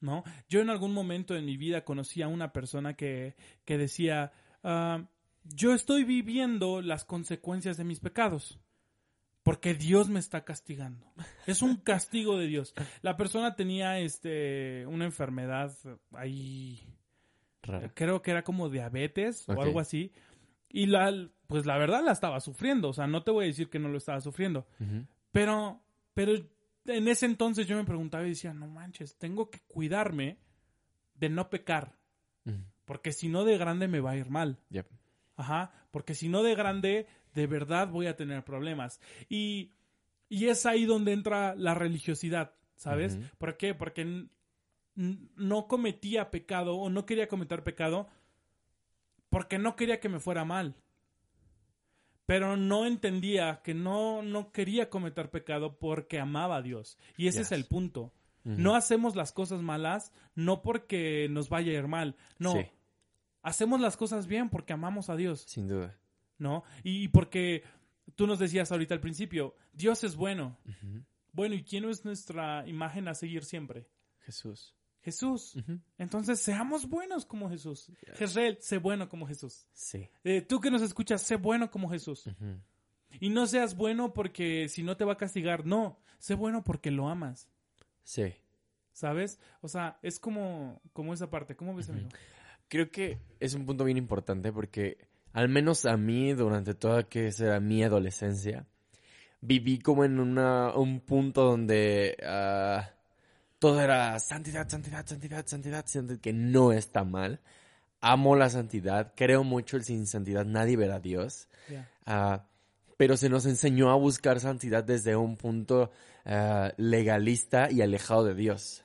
[0.00, 0.24] ¿no?
[0.48, 4.32] Yo en algún momento en mi vida conocí a una persona que, que decía,
[4.64, 5.06] ah,
[5.44, 8.58] yo estoy viviendo las consecuencias de mis pecados.
[9.42, 11.06] Porque Dios me está castigando.
[11.46, 12.74] Es un castigo de Dios.
[13.02, 15.72] La persona tenía este una enfermedad
[16.12, 16.82] ahí
[17.94, 20.12] creo que era como diabetes o algo así.
[20.68, 22.88] Y la, pues la verdad la estaba sufriendo.
[22.88, 24.66] O sea, no te voy a decir que no lo estaba sufriendo.
[25.32, 25.80] Pero,
[26.14, 26.32] pero
[26.86, 30.38] en ese entonces yo me preguntaba y decía, no manches, tengo que cuidarme
[31.14, 31.96] de no pecar.
[32.84, 34.58] Porque si no de grande me va a ir mal.
[34.70, 34.86] Yep.
[35.36, 35.72] Ajá.
[35.90, 39.00] Porque si no de grande, de verdad voy a tener problemas.
[39.28, 39.72] Y,
[40.28, 43.18] y es ahí donde entra la religiosidad, ¿sabes?
[43.38, 43.74] ¿Por qué?
[43.74, 44.28] Porque
[44.94, 48.08] no cometía pecado o no quería cometer pecado
[49.28, 50.74] porque no quería que me fuera mal.
[52.26, 56.98] Pero no entendía que no, no quería cometer pecado porque amaba a Dios.
[57.16, 58.12] Y ese es el punto.
[58.42, 62.16] No hacemos las cosas malas no porque nos vaya a ir mal.
[62.38, 62.52] No.
[62.52, 62.66] Sí,
[63.42, 65.42] Hacemos las cosas bien porque amamos a Dios.
[65.46, 65.96] sin duda.
[66.40, 66.64] ¿No?
[66.82, 67.62] Y, porque
[68.16, 70.58] tú nos decías ahorita al principio, Dios es bueno.
[71.32, 73.86] Bueno, ¿y quién es nuestra imagen a seguir siempre?
[74.20, 74.74] Jesús.
[75.02, 75.56] Jesús.
[75.96, 77.90] Entonces, seamos buenos como Jesús.
[78.14, 79.66] Jezreel, sé bueno como Jesús.
[79.72, 80.08] Sí.
[80.24, 82.28] Eh, tú que nos escuchas, sé bueno como Jesús.
[83.20, 85.98] Y no seas bueno porque si no te va a castigar, no.
[86.18, 87.48] Sé bueno porque lo amas.
[88.02, 88.34] Sí.
[88.92, 89.40] ¿Sabes?
[89.62, 91.56] O sea, es como, como esa parte.
[91.56, 92.08] ¿Cómo ves, amigo?
[92.68, 97.32] Creo que es un punto bien importante porque al menos a mí durante toda que
[97.32, 98.66] será mi adolescencia
[99.40, 102.90] viví como en una, un punto donde ah,
[103.58, 107.40] todo era santidad, santidad, santidad, santidad, santidad, que no está mal.
[108.02, 111.48] Amo la santidad, creo mucho el sin santidad nadie verá a Dios.
[112.06, 112.46] Ah,
[112.96, 115.90] pero se nos enseñó a buscar santidad desde un punto
[116.26, 118.84] ah, legalista y alejado de Dios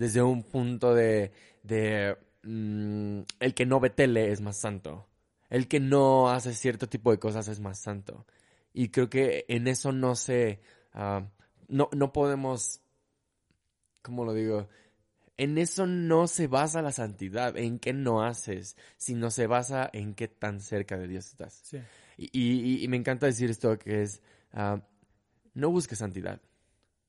[0.00, 1.30] desde un punto de,
[1.62, 5.06] de mm, el que no ve tele es más santo.
[5.50, 8.26] El que no hace cierto tipo de cosas es más santo.
[8.72, 10.60] Y creo que en eso no se...
[10.94, 11.28] ah,
[11.68, 12.80] no, no podemos...
[14.02, 14.68] ¿Cómo lo digo?
[15.36, 20.14] En eso no se basa la santidad, en qué no haces, sino se basa en
[20.14, 21.60] qué tan cerca de Dios estás.
[21.64, 21.78] Sí.
[22.16, 24.82] Y, y- y me encanta decir esto que es, ah,
[25.54, 26.40] no busques santidad,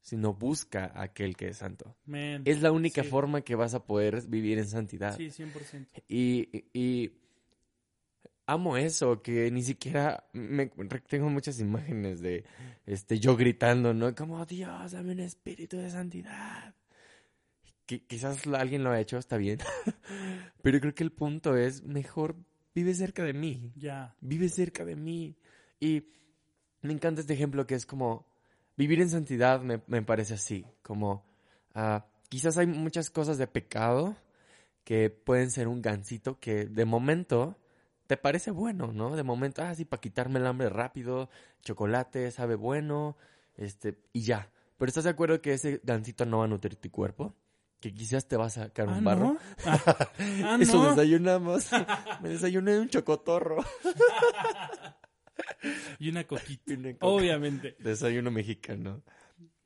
[0.02, 1.96] sino busca a aquel que es santo.
[2.06, 2.42] Man.
[2.46, 3.10] Es la única Sí.
[3.10, 5.16] forma que vas a poder vivir en santidad.
[5.18, 5.88] Sí, 100%.
[6.08, 7.12] Y, y- y
[8.52, 10.68] amo eso, que ni siquiera me,
[11.08, 12.44] tengo muchas imágenes de
[12.86, 14.14] este yo gritando, ¿no?
[14.16, 16.76] Como Dios, dame un espíritu de santidad.
[17.86, 19.60] Que, quizás alguien lo ha hecho, está bien.
[20.62, 22.36] Pero creo que el punto es, mejor
[22.74, 24.16] vive cerca de mí Ya.
[24.22, 25.36] vive cerca de mí.
[25.80, 26.04] Y
[26.82, 28.26] me encanta este ejemplo que es como
[28.78, 31.24] vivir en santidad me, me parece así, como
[31.74, 34.16] ah, quizás hay muchas cosas de pecado
[34.84, 37.58] que pueden ser un gancito que de momento
[38.12, 39.16] te parece bueno, ¿no?
[39.16, 41.30] De momento, ah, sí, para quitarme el hambre rápido,
[41.62, 43.16] chocolate, sabe bueno,
[43.56, 44.52] este, y ya.
[44.78, 47.34] Pero ¿estás de acuerdo que ese gancito no va a nutrir tu cuerpo?
[47.80, 49.24] Que quizás te va a sacar un Ah, barro.
[49.28, 49.38] ¿no?
[49.66, 50.10] Ah,
[50.44, 50.90] ah, Eso no.
[50.90, 51.70] desayunamos.
[52.22, 53.64] Me desayuné un chocotorro.
[56.00, 56.74] Y una coquita.
[56.74, 56.94] Una.
[57.00, 57.78] Obviamente.
[57.80, 59.04] Desayuno mexicano.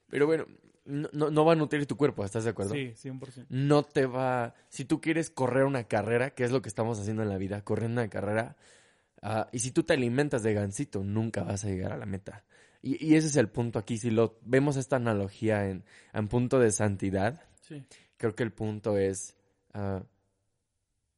[0.07, 0.45] Pero bueno,
[0.85, 2.73] no, no- va a nutrir tu cuerpo, ¿estás de acuerdo?
[2.73, 3.45] Sí, 100%.
[3.49, 4.53] No te va...
[4.69, 7.63] Si tú quieres correr una carrera, que es lo que estamos haciendo en la vida,
[7.63, 8.55] correr una carrera,
[9.21, 12.43] ah, y si tú te alimentas de gansito, nunca vas a llegar a la meta.
[12.81, 13.97] Y, y ese es el punto aquí.
[13.97, 17.83] Si lo vemos esta analogía en, en punto de santidad, Sí.
[18.17, 19.35] creo que el punto es
[19.73, 20.03] ah,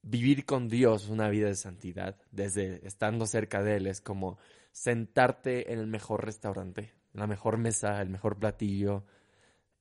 [0.01, 4.38] vivir con Dios una vida de santidad, desde estando cerca de Él, es como
[4.71, 9.03] sentarte en el mejor restaurante, la mejor mesa, el mejor platillo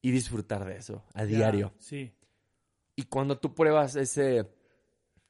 [0.07, 1.73] y disfrutar de eso a diario.
[1.79, 2.13] Sí.
[2.95, 4.49] Y cuando tú pruebas ese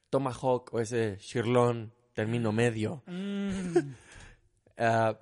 [0.09, 3.73] tomahawk o ese shirlón término medio, Mm,
[4.77, 5.17] ah,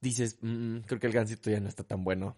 [0.00, 2.36] dices, "Mm, creo que el gansito ya no está tan bueno.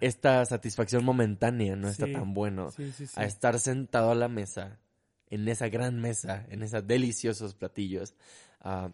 [0.00, 2.70] Esta satisfacción momentánea no está tan bueno.
[2.70, 3.06] Sí, sí.
[3.16, 4.80] A estar sentado a la mesa,
[5.28, 8.14] en esa gran mesa, en esos deliciosos platillos,
[8.60, 8.90] ah,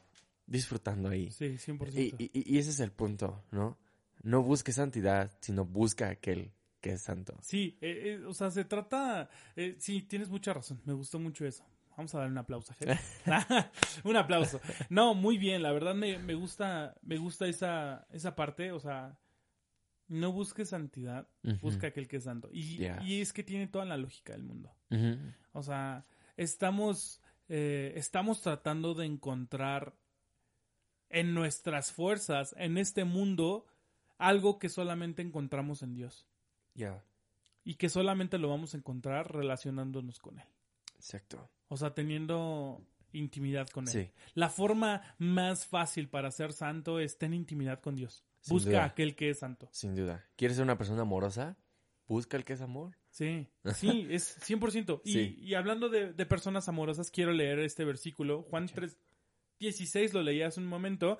[0.46, 1.30] disfrutando ahí.
[1.30, 1.92] Sí, 100%.
[2.18, 3.78] Y, y- y ese es el punto, ¿no?
[4.22, 7.36] No busques santidad, sino busca aquel que es santo.
[7.42, 9.28] Sí, eh, eh, o sea, se trata...
[9.56, 10.80] eh, sí, tienes mucha razón.
[10.84, 11.64] Me gustó mucho eso.
[11.96, 12.98] Vamos a dar un aplauso, jefe.
[14.04, 14.60] un aplauso.
[14.88, 15.62] No, muy bien.
[15.62, 18.70] La verdad me, me gusta, me gusta esa, esa parte.
[18.70, 19.18] O sea,
[20.06, 21.58] no busques santidad, Ujú.
[21.60, 22.48] busca aquel que es santo.
[22.52, 24.72] Y, y es que tiene toda la lógica del mundo.
[25.52, 29.94] O sea, estamos, eh, estamos tratando de encontrar
[31.10, 33.66] en nuestras fuerzas, en este mundo,
[34.18, 36.26] algo que solamente encontramos en Dios.
[36.74, 37.02] Ya,
[37.64, 40.46] Y que solamente lo vamos a encontrar relacionándonos con Él.
[40.96, 41.48] exacto.
[41.68, 42.80] O sea, teniendo
[43.12, 43.92] intimidad con Él.
[43.92, 44.10] Sí.
[44.34, 48.24] La forma más fácil para ser santo es tener intimidad con Dios.
[48.40, 48.84] Sin Busca duda.
[48.84, 49.68] aquel que es santo.
[49.72, 50.24] Sin duda.
[50.36, 51.56] ¿Quieres ser una persona amorosa?
[52.06, 52.96] Busca el que es amor.
[53.10, 55.02] Sí, sí, es 100%.
[55.04, 55.36] Y, Sí.
[55.40, 58.42] y hablando de, de personas amorosas, quiero leer este versículo.
[58.44, 58.96] Juan 3,
[59.58, 61.18] 16 lo leí hace un momento,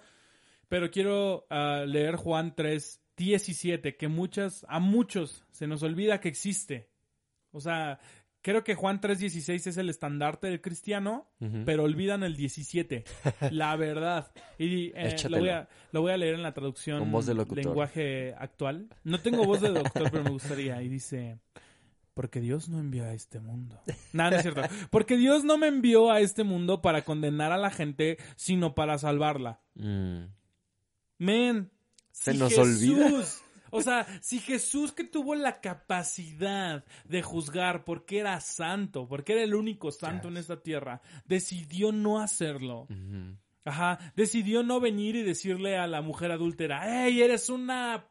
[0.68, 6.28] pero quiero ah, leer Juan 3, 17, que muchas, a muchos se nos olvida que
[6.28, 6.88] existe.
[7.50, 7.98] O sea,
[8.40, 11.28] creo que Juan 3, 16 es el estandarte del cristiano,
[11.66, 13.04] pero olvidan el 17.
[13.50, 14.32] la verdad.
[14.58, 17.34] Y eh, lo, voy a, lo voy a leer en la traducción Con voz de
[17.34, 18.88] lenguaje actual.
[19.04, 20.80] No tengo voz de doctor, pero me gustaría.
[20.82, 21.38] Y dice,
[22.14, 23.80] porque Dios no envió a este mundo.
[24.12, 24.62] Nada, no es cierto.
[24.90, 28.98] Porque Dios no me envió a este mundo para condenar a la gente, sino para
[28.98, 29.60] salvarla.
[29.74, 30.24] Mm.
[31.18, 31.70] Men,
[32.18, 33.24] Se si nos Jesús- olvida.
[33.70, 39.42] O sea, si Jesús que tuvo la capacidad de juzgar porque era santo, porque era
[39.42, 42.86] el único santo en esta tierra, decidió no hacerlo.
[43.66, 48.08] Ajá, decidió no venir y decirle a la mujer adúltera, hey, eres una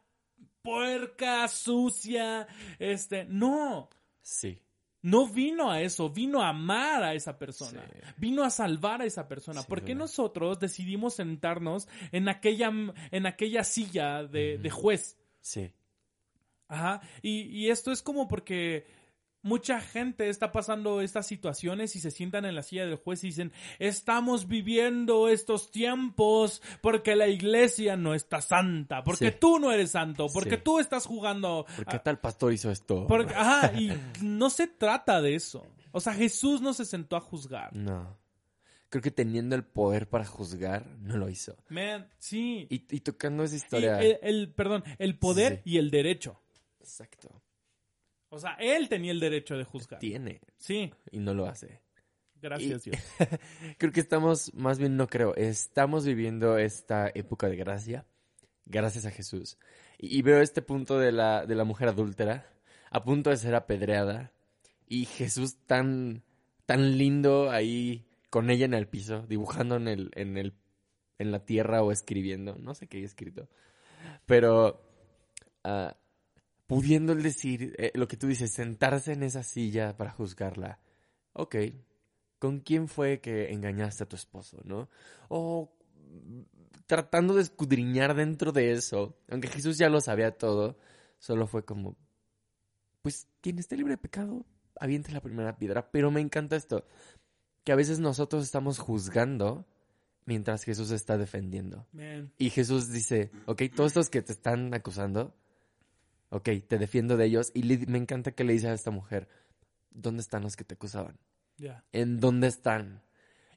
[0.62, 2.46] puerca sucia.
[2.78, 3.88] Este, no,
[4.22, 4.60] Sí.
[5.02, 8.00] No vino a eso, vino a amar a esa persona, Sí.
[8.16, 9.62] vino a salvar a esa persona.
[9.62, 12.70] ¿Por qué nosotros decidimos sentarnos en aquella,
[13.10, 15.16] en aquella silla de, de juez?
[15.40, 15.72] Sí.
[16.70, 18.86] Ajá, y, y esto es como porque
[19.42, 23.28] mucha gente está pasando estas situaciones y se sientan en la silla del juez y
[23.28, 29.36] dicen, estamos viviendo estos tiempos porque la iglesia no está santa, porque Sí.
[29.40, 30.62] tú no eres santo, porque Sí.
[30.64, 31.66] tú estás jugando...
[31.76, 33.06] ¿Por qué a- tal pastor hizo esto?
[33.06, 35.66] porque- ajá, y no se trata de eso.
[35.92, 37.74] O sea, Jesús no se sentó a juzgar.
[37.74, 38.18] No.
[38.90, 41.56] Creo que teniendo el poder para juzgar, no lo hizo.
[41.68, 42.66] Man, sí.
[42.70, 44.00] Y, y tocando esa Y historia.
[44.00, 45.72] el, el- perdón, el poder Sí.
[45.72, 46.40] y el derecho.
[46.80, 47.42] Exacto.
[48.30, 50.00] O sea, él tenía el derecho de juzgar.
[50.00, 50.40] Tiene.
[50.58, 51.80] Sí, Y no lo hace.
[52.40, 53.02] gracias Y- Dios.
[53.78, 58.06] Creo que estamos, más bien no creo, estamos viviendo esta época de gracia,
[58.66, 59.58] gracias a Jesús.
[59.98, 62.46] Y, y veo este punto de la, de la mujer adúltera,
[62.90, 64.32] a punto de ser apedreada,
[64.86, 66.22] y Jesús tan,
[66.66, 70.54] tan lindo ahí con ella en el piso, dibujando en el, en el,
[71.18, 73.48] en la tierra o escribiendo, no sé qué hay escrito,
[74.26, 74.80] pero
[75.64, 75.96] ah,
[76.68, 80.78] pudiendo decir eh, lo que tú dices, sentarse en esa silla para juzgarla.
[81.32, 81.56] Ok,
[82.38, 84.90] ¿con quién fue que engañaste a tu esposo, no?
[85.28, 86.42] O mm,
[86.86, 90.78] tratando de escudriñar dentro de eso, aunque Jesús ya lo sabía todo,
[91.18, 91.96] solo fue como,
[93.00, 94.44] pues quien esté libre de pecado,
[94.78, 95.90] aviente la primera piedra.
[95.90, 96.86] Pero me encanta esto,
[97.64, 99.66] que a veces nosotros estamos juzgando
[100.26, 101.86] mientras Jesús está defendiendo.
[101.92, 105.34] Man, Y Jesús dice, ok, todos estos que te están acusando,
[106.30, 107.50] ok, te defiendo de ellos.
[107.54, 109.28] Y le- me encanta que le dice a esta mujer,
[109.90, 111.18] ¿dónde están los que te acusaban?
[111.56, 111.84] ya.
[111.92, 113.02] ¿En dónde están?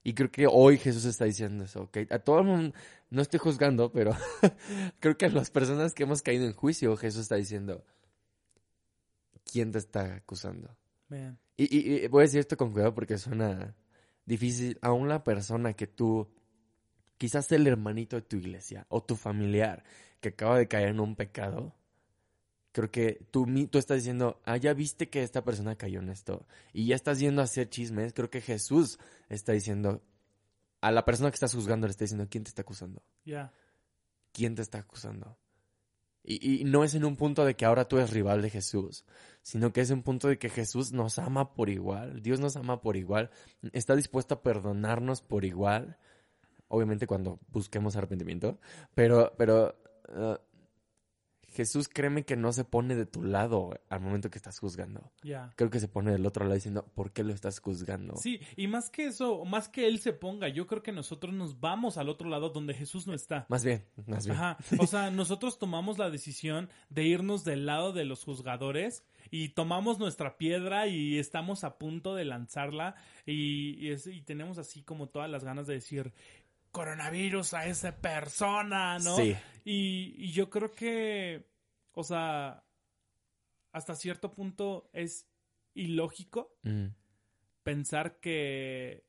[0.04, 1.98] Y creo que hoy Jesús está diciendo eso, ¿ok?
[2.10, 2.76] A todo el mundo,
[3.12, 4.12] no estoy juzgando, pero
[5.00, 7.86] creo que a las personas que hemos caído en juicio, Jesús está diciendo,
[9.44, 10.76] ¿quién te está acusando?
[11.10, 11.38] Man.
[11.58, 13.76] Y, y- y voy a decir esto con cuidado porque suena
[14.26, 14.80] difícil.
[14.82, 16.28] Aún la persona que tú,
[17.18, 19.84] quizás el hermanito de tu iglesia o tu familiar
[20.20, 21.76] que acaba de caer en un pecado,
[22.72, 26.46] creo que tú, tú estás diciendo, ah, ya viste que esta persona cayó en esto
[26.74, 28.14] y ya estás yendo a hacer chismes.
[28.14, 30.02] Creo que Jesús está diciendo,
[30.82, 33.02] a la persona que estás juzgando le está diciendo, ¿quién te está acusando?
[33.26, 33.54] Ya.
[34.34, 35.38] quién te está acusando.
[36.24, 39.06] Y, y no es en un punto de que ahora tú eres rival de Jesús,
[39.42, 42.82] sino que es un punto de que Jesús nos ama por igual, Dios nos ama
[42.82, 43.32] por igual,
[43.74, 45.98] está dispuesto a perdonarnos por igual,
[46.68, 48.60] obviamente cuando busquemos arrepentimiento,
[48.94, 49.76] pero, pero
[50.10, 50.38] uh,
[51.52, 55.12] Jesús, créeme que no se pone de tu lado al momento que estás juzgando.
[55.22, 55.54] Ya.
[55.58, 58.16] Creo que se pone del otro lado diciendo, ¿por qué lo estás juzgando?
[58.18, 61.60] Sí, y más que eso, más que él se ponga, yo creo que nosotros nos
[61.60, 63.46] vamos al otro lado donde Jesús no está.
[63.50, 64.38] Más bien, más bien.
[64.38, 64.58] Ajá.
[64.80, 70.00] O sea, nosotros tomamos la decisión de irnos del lado de los juzgadores y tomamos
[70.00, 75.08] nuestra piedra y estamos a punto de lanzarla y, y es- y tenemos así como
[75.10, 76.14] todas las ganas de decir
[76.72, 79.16] coronavirus a esa persona, ¿no?
[79.18, 79.36] Sí.
[79.66, 81.48] Y, y yo creo que,
[81.94, 82.64] o sea,
[83.72, 85.28] hasta cierto punto es
[85.74, 86.88] ilógico Mm,
[87.64, 89.06] pensar que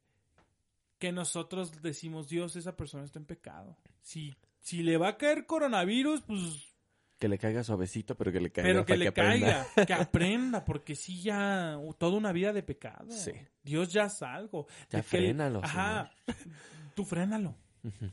[0.98, 5.46] que nosotros decimos Dios esa persona está en pecado si si le va a caer
[5.46, 6.68] coronavirus pues
[7.18, 8.68] Que le caiga suavecito, pero que le caiga.
[8.68, 9.66] pero que le aprenda.
[9.74, 13.32] caiga que aprenda porque sí ya toda una vida de pecado Sí.
[13.64, 16.12] Dios ya es algo Ya De que frénalo, ajá
[16.94, 17.56] tú frénalo.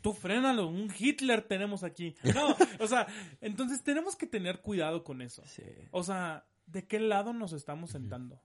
[0.02, 2.16] Tú frénalo, un Hitler tenemos aquí.
[2.36, 3.06] No, o sea,
[3.40, 5.44] entonces tenemos que tener cuidado con eso.
[5.46, 5.64] Sí.
[5.92, 8.42] O sea, ¿de qué lado nos estamos sentando?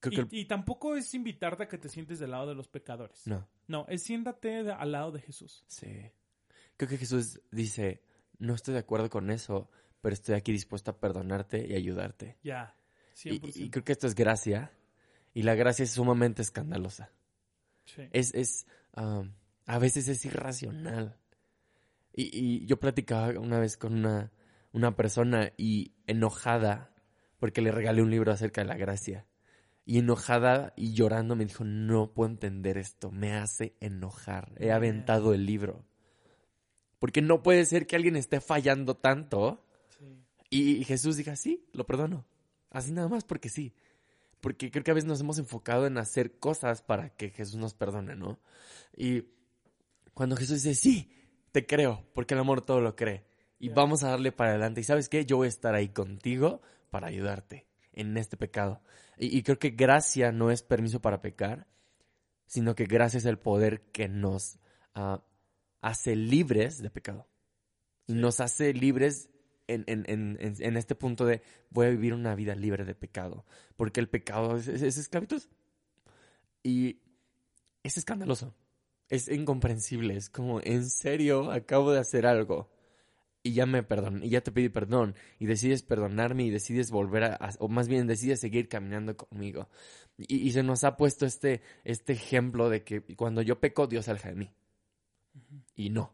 [0.00, 2.54] Creo Y, que el- y tampoco es invitarte a que te sientes del lado de
[2.54, 3.26] los pecadores.
[3.26, 5.64] No, No, es siéntate de- al lado de Jesús.
[5.66, 6.10] sí.
[6.76, 8.04] Creo que Jesús dice,
[8.38, 9.68] no estoy de acuerdo con eso,
[10.00, 12.36] pero estoy aquí dispuesto a perdonarte y ayudarte.
[12.44, 12.76] Ya,
[13.24, 13.56] Y, 100%.
[13.56, 14.70] y creo que esto es gracia,
[15.34, 17.10] y la gracia es sumamente escandalosa.
[17.84, 18.02] Sí.
[18.12, 18.66] Es, es
[19.66, 21.18] a veces es irracional.
[22.12, 24.32] Y, y yo platicaba una vez con una,
[24.72, 26.94] una persona y enojada
[27.38, 29.26] porque le regalé un libro acerca de la gracia.
[29.84, 34.52] Y enojada y llorando me dijo, no puedo entender esto, me hace enojar.
[34.58, 35.84] He aventado el libro.
[36.98, 39.64] Porque no puede ser que alguien esté fallando tanto
[39.98, 40.26] Sí.
[40.50, 42.26] y Jesús diga, sí, lo perdono.
[42.70, 43.74] Así nada más porque sí.
[44.40, 47.74] Porque creo que a veces nos hemos enfocado en hacer cosas para que Jesús nos
[47.74, 48.40] perdone, ¿no?
[48.96, 49.24] Y
[50.14, 51.12] cuando Jesús dice, sí,
[51.52, 53.24] te creo, porque el amor todo lo cree.
[53.58, 54.80] Y vamos a darle para adelante.
[54.80, 58.80] Y sabes qué, yo voy a estar ahí contigo para ayudarte en este pecado.
[59.16, 61.66] Y, y creo que gracia no es permiso para pecar,
[62.46, 64.58] sino que gracia es el poder que nos
[64.94, 65.24] ah,
[65.80, 67.28] hace libres de pecado.
[68.06, 68.18] Y Sí.
[68.18, 69.28] nos hace libres
[69.68, 73.44] en, en- en- en- este punto de voy a vivir una vida libre de pecado.
[73.76, 75.42] Porque el pecado es, es- es esclavitud.
[76.62, 77.00] Y
[77.82, 78.54] es escandaloso.
[79.08, 80.16] Es incomprensible.
[80.16, 82.70] Es como, en serio, acabo de hacer algo.
[83.42, 85.14] Y ya me perdón, y ya te pedí perdón.
[85.38, 89.68] Y decides perdonarme y decides volver a, a- o más bien decides seguir caminando conmigo.
[90.18, 94.06] Y, y se nos ha puesto este, este ejemplo de que cuando yo peco, Dios
[94.06, 94.50] se aleja de mí.
[95.76, 96.12] Y no.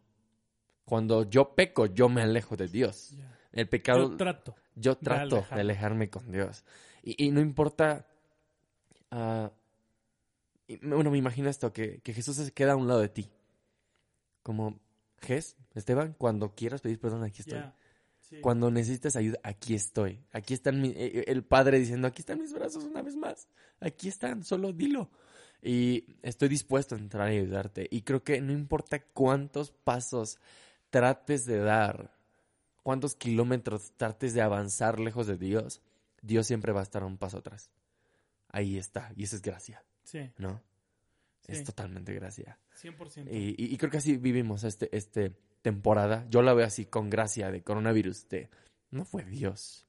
[0.84, 3.16] Cuando yo peco, yo me alejo de Dios.
[3.54, 4.54] El pecado, Yo trato.
[4.74, 6.10] yo de trato de alejarme.
[6.10, 6.64] con Dios.
[7.02, 8.06] Y, y no importa.
[9.10, 9.50] ah,
[10.66, 13.30] y, bueno, me imagino esto: que, que Jesús se queda a un lado de ti.
[14.42, 14.78] Como,
[15.22, 17.62] Jes, Esteban, cuando quieras pedir perdón, aquí estoy.
[18.20, 18.40] Sí.
[18.40, 20.24] Cuando necesites ayuda, aquí estoy.
[20.32, 23.48] Aquí están mi- eh, el Padre diciendo, aquí están mis brazos una vez más.
[23.80, 25.10] Aquí están, solo dilo.
[25.62, 27.86] Y estoy dispuesto a entrar y ayudarte.
[27.90, 30.38] Y creo que no importa cuántos pasos
[30.90, 32.13] trates de dar,
[32.84, 35.80] cuántos kilómetros trates de avanzar lejos de Dios,
[36.22, 37.70] Dios siempre va a estar un paso atrás.
[38.50, 39.10] Ahí está.
[39.16, 40.62] Y eso es gracia, Sí, ¿no?
[41.48, 42.58] Es totalmente gracia.
[42.80, 43.28] 100%.
[43.32, 46.24] Y, y- y creo que así vivimos este, este temporada.
[46.30, 48.28] Yo la veo así con gracia de coronavirus.
[48.28, 48.48] De,
[48.90, 49.86] no fue Dios.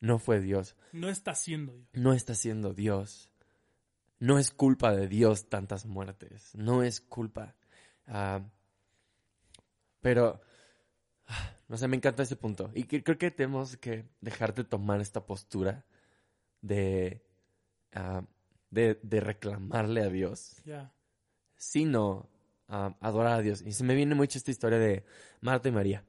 [0.00, 0.76] No fue Dios.
[0.92, 1.88] No está haciendo Dios.
[1.94, 3.30] No está siendo Dios.
[4.20, 6.54] No es culpa de Dios tantas muertes.
[6.54, 7.54] No es culpa.
[8.06, 8.40] Ah,
[10.00, 10.40] pero,
[11.26, 12.70] ah, no sé, me encanta ese punto.
[12.74, 15.84] Y que- creo que tenemos que dejar de tomar esta postura
[16.62, 17.22] de,
[17.92, 18.22] ah,
[18.70, 20.56] de, de reclamarle a Dios
[21.56, 22.28] sino
[22.68, 23.62] adorar a Dios.
[23.62, 25.04] Y se me viene mucho esta historia de
[25.40, 26.04] Marta y María,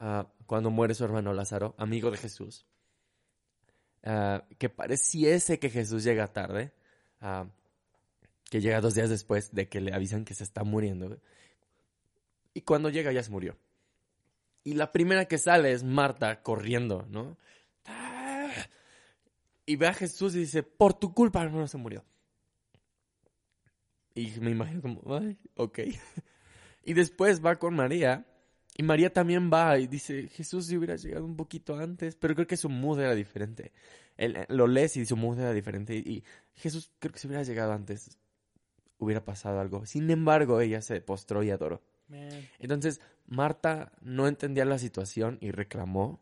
[0.00, 2.66] ah, cuando muere su hermano Lázaro, amigo de Jesús,
[4.04, 6.72] ah, que pareciese que Jesús llega tarde,
[8.50, 11.18] que llega dos días después de que le avisan que se está muriendo.
[12.52, 13.56] Y cuando llega ya se murió.
[14.64, 17.36] Y la primera que sale es Marta corriendo, ¿no?
[17.84, 18.50] Ah,
[19.66, 22.04] Y ve a Jesús y dice, por tu culpa el hermano se murió.
[24.14, 25.80] Y me imagino como, ay, ok.
[26.86, 28.26] Y después va con María.
[28.76, 32.14] Y María también va y dice, Jesús si hubiera llegado un poquito antes.
[32.16, 33.72] Pero creo que su mood era diferente.
[34.18, 35.94] Él, eh, lo lees y su mood era diferente.
[35.96, 36.24] Y, y
[36.56, 38.18] Jesús creo que si hubiera llegado antes,
[38.98, 39.86] hubiera pasado algo.
[39.86, 41.82] Sin embargo, ella se postró y adoró.
[42.08, 42.28] Man.
[42.58, 46.20] Entonces, Marta no entendía la situación y reclamó.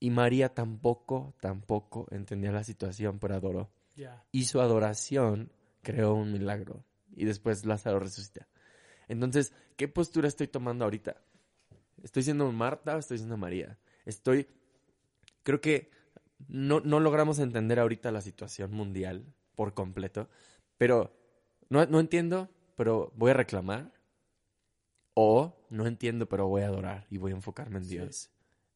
[0.00, 4.24] Y María tampoco, tampoco entendía la situación, pero adoró Ya.
[4.30, 5.50] y su adoración
[5.82, 6.84] creó un milagro.
[7.16, 8.46] Y después Lázaro resucita.
[9.08, 11.16] Entonces, ¿qué postura estoy tomando ahorita?
[12.02, 13.76] Estoy siendo Marta o estoy siendo María.
[14.04, 14.46] Estoy.
[15.42, 15.90] Creo que
[16.46, 20.28] no, no logramos entender ahorita la situación mundial por completo.
[20.76, 21.12] Pero
[21.70, 23.92] no, no entiendo, pero voy a reclamar.
[25.20, 27.96] O no entiendo, pero voy a adorar y voy a enfocarme en Sí.
[27.96, 28.30] Dios.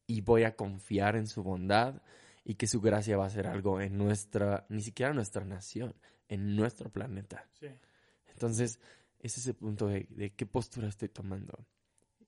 [0.09, 2.03] Y voy a confiar en su bondad
[2.45, 5.95] y que su gracia va a hacer algo en nuestra, ni siquiera en nuestra nación,
[6.29, 7.49] en nuestro planeta.
[7.61, 7.69] Sí.
[8.33, 8.81] Entonces,
[9.21, 11.65] ese es el punto de, de qué postura estoy tomando.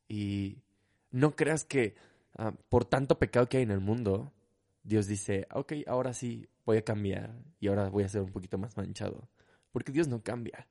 [0.07, 0.63] Y
[1.11, 1.97] no creas que
[2.37, 4.33] ah, por tanto pecado que hay en el mundo,
[4.85, 8.59] Dios dice, ok, ahora sí voy a cambiar y ahora voy a ser un poquito
[8.59, 9.29] más manchado.
[9.73, 10.69] Porque Dios no cambia,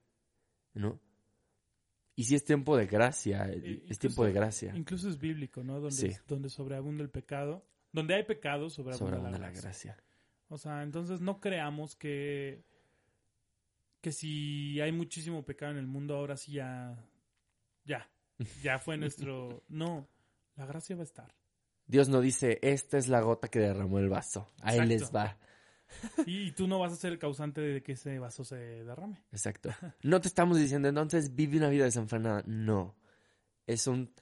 [0.74, 0.98] ¿no?
[2.16, 4.72] Y si es tiempo de gracia, Eh, es tiempo de gracia.
[4.76, 5.76] Incluso es bíblico, ¿no?
[5.80, 6.12] Donde, Sí.
[6.28, 7.66] donde sobreabunda el pecado.
[7.92, 9.98] Donde hay pecado, sobreabunda, Sobreabunda la gracia.
[10.50, 12.64] O sea, entonces no creamos que
[14.02, 17.02] que si hay muchísimo pecado en el mundo, ahora sí ya
[17.86, 18.10] ya
[18.62, 20.08] ya fue nuestro no,
[20.56, 21.34] la gracia va a estar.
[21.88, 24.52] Dios no dice, esta es la gota que derramó el vaso.
[24.62, 24.90] Ahí Exacto.
[24.90, 25.38] les va.
[26.26, 29.22] Y, tú no vas a ser el causante de que ese vaso se derrame.
[29.32, 29.70] Exacto.
[30.02, 32.44] No te estamos diciendo entonces vive una vida desenfrenada.
[32.46, 32.96] No.
[33.68, 34.14] Es un.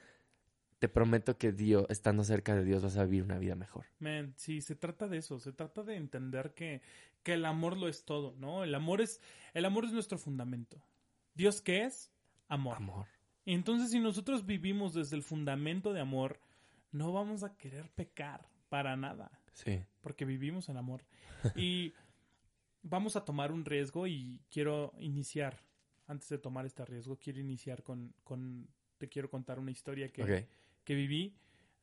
[0.79, 3.85] Te prometo que Dios, estando cerca de Dios, vas a vivir una vida mejor.
[3.99, 6.81] Man, sí, se trata de eso, se trata de entender que,
[7.21, 8.63] que el amor lo es todo, ¿no?
[8.63, 9.21] El amor es
[9.53, 10.81] el amor es nuestro fundamento.
[11.35, 12.11] Dios qué es?
[12.47, 12.77] Amor.
[12.77, 13.05] Amor.
[13.45, 16.39] Y entonces si nosotros vivimos desde el fundamento de amor,
[16.91, 19.83] no vamos a querer pecar para nada, Sí.
[20.01, 21.03] Porque vivimos en amor.
[21.55, 21.93] Y
[22.83, 25.59] vamos a tomar un riesgo y quiero iniciar,
[26.07, 30.47] antes de tomar este riesgo, quiero iniciar con, con te quiero contar una historia que,
[30.83, 31.35] que viví.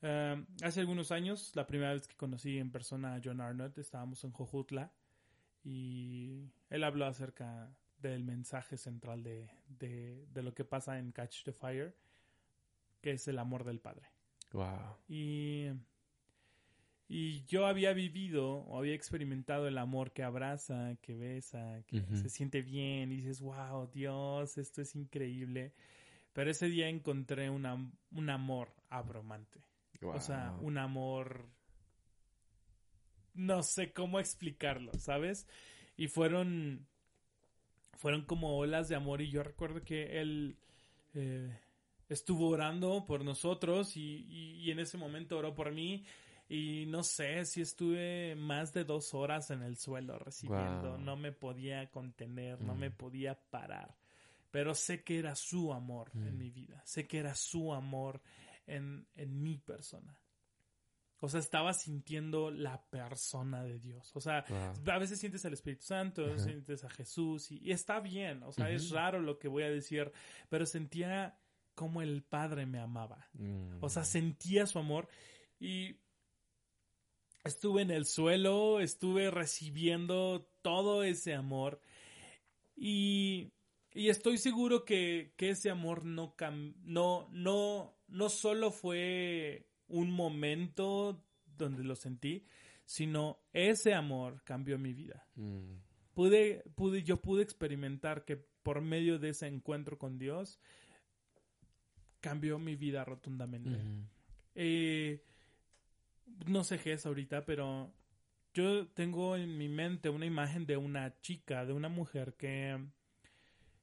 [0.02, 4.22] Eh, hace algunos años, la primera vez que conocí en persona a John Arnott, estábamos
[4.24, 4.92] en Jojutla
[5.64, 7.68] y él habló acerca
[8.00, 11.96] del mensaje central de, de, de lo que pasa en Catch the Fire,
[13.00, 14.08] que es el amor del Padre.
[14.52, 14.96] Wow.
[15.08, 15.66] Y,
[17.08, 22.28] y yo había vivido o había experimentado el amor que abraza, que besa, que se
[22.28, 25.72] siente bien y dices, wow, Dios, esto es increíble.
[26.34, 27.74] Pero ese día encontré una,
[28.12, 29.60] un amor abrumante.
[30.16, 31.46] O sea, un amor...
[33.34, 35.46] No sé cómo explicarlo, ¿sabes?
[35.96, 36.86] Y fueron...
[37.94, 40.56] Fueron como olas de amor y yo recuerdo que él
[41.14, 41.50] eh,
[42.08, 46.04] estuvo orando por nosotros y, y- y en ese momento oró por mí
[46.48, 50.92] y no sé si estuve más de dos horas en el suelo recibiendo.
[50.92, 50.98] Wow.
[50.98, 52.78] No me podía contener, no Mm.
[52.78, 53.96] me podía parar.
[54.50, 56.38] Pero sé que era su amor en Mm.
[56.38, 56.82] mi vida.
[56.86, 58.22] Sé que era su amor
[58.66, 60.18] en, en mi persona.
[61.20, 64.10] O sea, estaba sintiendo la persona de Dios.
[64.14, 64.94] O sea, Wow.
[64.94, 66.50] a veces sientes al Espíritu Santo, a veces Ajá.
[66.52, 68.42] sientes a Jesús y, y está bien.
[68.44, 70.10] O sea, es raro lo que voy a decir,
[70.48, 71.36] pero sentía
[71.74, 73.28] como el Padre me amaba.
[73.34, 73.78] Mm.
[73.82, 75.08] O sea, sentía su amor
[75.60, 75.96] y
[77.44, 81.80] estuve en el suelo, estuve recibiendo todo ese amor
[82.76, 83.52] y,
[83.92, 90.10] y estoy seguro que, que ese amor no, cam- no, no, no solo fue un
[90.10, 91.24] momento
[91.56, 92.46] donde lo sentí,
[92.84, 95.26] sino ese amor cambió mi vida.
[95.34, 95.72] Mm.
[96.14, 100.58] Pude, pude, yo pude experimentar que por medio de ese encuentro con Dios
[102.20, 103.78] cambió mi vida rotundamente.
[104.54, 105.22] Eh,
[106.46, 107.92] no sé qué es ahorita, pero
[108.54, 112.78] yo tengo en mi mente una imagen de una chica, de una mujer que,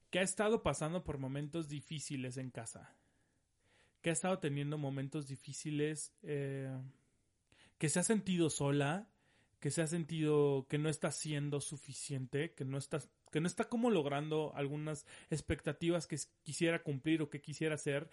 [0.09, 2.95] que ha estado pasando por momentos difíciles en casa,
[4.01, 6.75] que ha estado teniendo momentos difíciles, eh,
[7.77, 9.07] que se ha sentido sola,
[9.59, 12.99] que se ha sentido que no está siendo suficiente, que no está,
[13.31, 18.09] que no está como logrando algunas expectativas que quisiera cumplir o que quisiera hacer.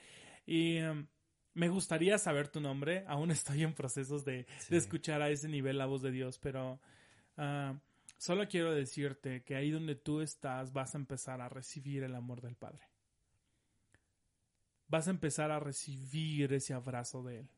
[0.47, 1.07] Y em,
[1.55, 4.71] me gustaría saber tu nombre, aún estoy en procesos de, Sí.
[4.71, 6.81] de escuchar a ese nivel la voz de Dios, pero
[7.37, 7.79] ah,
[8.19, 12.41] solo quiero decirte que ahí donde tú estás vas a empezar a recibir el amor
[12.41, 12.89] del Padre.
[14.89, 17.49] Vas a empezar a recibir ese abrazo de Él,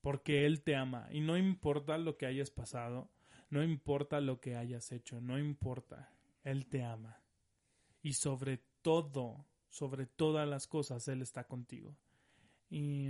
[0.00, 3.10] porque Él te ama y no importa lo que hayas pasado,
[3.50, 6.10] no importa lo que hayas hecho, no importa,
[6.44, 7.20] Él te ama.
[8.02, 11.94] Y sobre todo, sobre todas las cosas, Él está contigo.
[12.70, 13.08] Y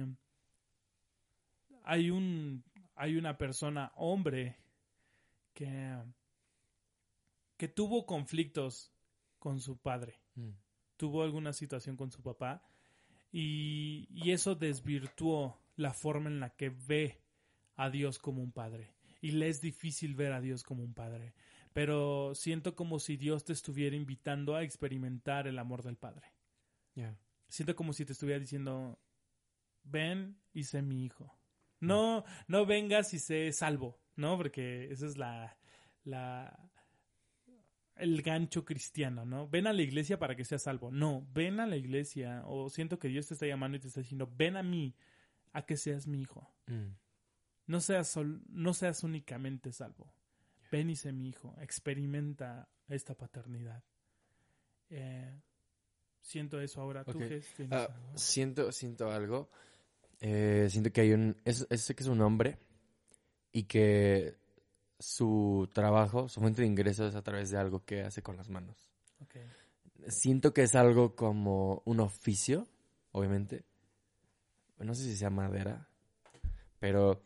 [1.89, 2.63] hay un
[2.95, 4.57] hay una persona, hombre,
[5.55, 5.97] que,
[7.57, 8.93] que tuvo conflictos
[9.39, 10.51] con su padre, Mm.
[10.97, 12.63] tuvo alguna situación con su papá
[13.33, 17.23] y, y eso desvirtuó la forma en la que ve
[17.77, 18.95] a Dios como un padre.
[19.21, 21.35] Y le es difícil ver a Dios como un padre.
[21.73, 26.33] Pero siento como si Dios te estuviera invitando a experimentar el amor del Padre.
[26.95, 27.17] Yeah.
[27.49, 28.99] Siento como si te estuviera diciendo,
[29.85, 31.38] ven y sé mi hijo.
[31.81, 34.37] No, no vengas y sé salvo, ¿no?
[34.37, 35.57] Porque esa es la,
[36.05, 36.71] la,
[37.97, 39.49] el gancho cristiano, ¿no?
[39.49, 40.91] Ven a la iglesia para que seas salvo.
[40.91, 44.01] No, ven a la iglesia o siento que Dios te está llamando y te está
[44.01, 44.95] diciendo, ven a mí
[45.53, 46.53] a que seas mi hijo.
[46.67, 46.89] Mm.
[47.67, 50.13] No seas, sol- no seas únicamente salvo.
[50.71, 51.55] Ven y sé mi hijo.
[51.61, 53.83] Experimenta esta paternidad.
[54.91, 55.41] Eh,
[56.21, 57.05] siento eso ahora.
[57.05, 57.29] ¿Tú, Ok.
[57.29, 59.51] Jess, tienes Ah, siento, siento algo.
[60.21, 61.37] Eh, siento que hay un.
[61.45, 62.59] Es, es- que es un hombre
[63.53, 64.37] y que
[64.99, 68.49] su trabajo, su fuente de ingresos es a través de algo que hace con las
[68.49, 68.91] manos.
[70.09, 72.67] Siento que es algo como un oficio,
[73.13, 73.65] obviamente.
[74.79, 75.89] No sé si sea madera,
[76.79, 77.23] pero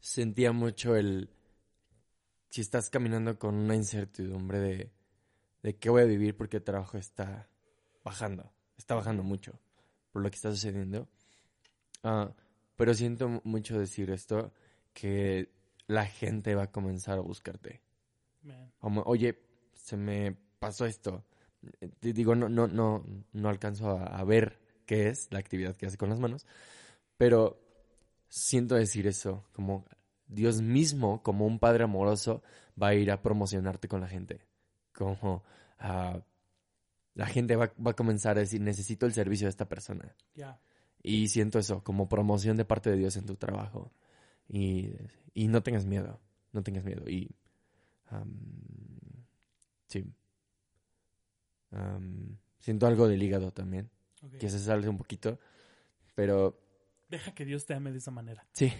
[0.00, 1.30] sentía mucho el.
[2.50, 4.92] Si estás caminando con una incertidumbre de,
[5.62, 7.48] de qué voy a vivir porque el trabajo está
[8.04, 9.58] bajando, está bajando mucho
[10.12, 11.08] por lo que está sucediendo.
[12.04, 12.32] Ah,
[12.76, 14.52] pero siento mu- mucho decir esto,
[14.92, 15.50] que
[15.88, 17.80] la gente va a comenzar a buscarte.
[18.42, 18.70] Man.
[18.78, 19.38] Como, oye,
[19.74, 21.24] se me pasó esto.
[21.80, 25.74] Eh, Te digo, no, no, no, no alcanzo a, a ver qué es la actividad
[25.76, 26.46] que hace con las manos,
[27.16, 27.58] pero
[28.28, 29.86] siento decir eso, como
[30.26, 32.42] Dios mismo, como un padre amoroso,
[32.80, 34.40] va a ir a promocionarte con la gente.
[34.92, 35.42] Como
[35.78, 36.20] ah,
[37.14, 40.14] la gente va, va a comenzar a decir, necesito el servicio de esta persona.
[40.34, 40.60] Ya.
[41.04, 43.92] Y siento eso, como promoción de parte de Dios en tu trabajo.
[44.48, 44.90] Y,
[45.34, 46.18] y no tengas miedo,
[46.52, 47.08] no tengas miedo.
[47.08, 47.30] Y
[49.86, 50.04] sí.
[52.58, 53.90] Siento algo del hígado también,
[54.22, 54.38] ok.
[54.38, 55.38] que se sale un poquito,
[56.14, 56.58] pero
[57.08, 58.46] Deja que Dios te ame de esa manera.
[58.52, 58.72] sí,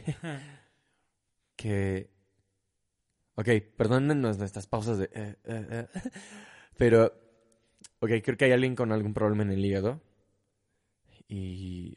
[1.56, 2.10] que...
[3.36, 5.04] Ok, perdónennos nuestras pausas de...
[5.12, 5.88] eh, eh, eh.
[6.76, 7.06] Pero,
[7.98, 10.00] ok, creo que hay alguien con algún problema en el hígado.
[11.28, 11.96] Y...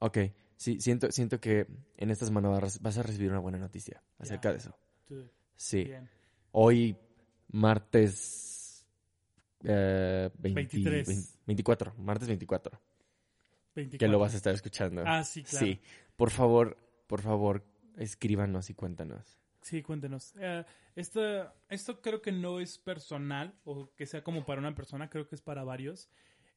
[0.00, 0.18] Ok,
[0.56, 4.58] sí, siento, siento que en esta semana vas a recibir una buena noticia acerca de
[4.58, 4.76] eso.
[5.56, 6.08] Sí, Bien.
[6.52, 6.96] hoy,
[7.48, 8.86] martes...
[9.64, 11.06] eh, 20 23.
[11.06, 12.80] 20 24, martes 24,
[13.74, 13.98] 24.
[13.98, 15.02] que lo vas a estar escuchando.
[15.04, 15.66] Ah, sí, claro.
[15.66, 15.80] Sí,
[16.16, 16.76] por favor,
[17.06, 17.64] por favor,
[17.96, 19.40] escríbanos y cuéntanos.
[19.62, 20.34] Sí, cuéntenos.
[20.38, 25.10] Eh, esto, esto creo que no es personal o que sea como para una persona,
[25.10, 26.08] creo que es para varios.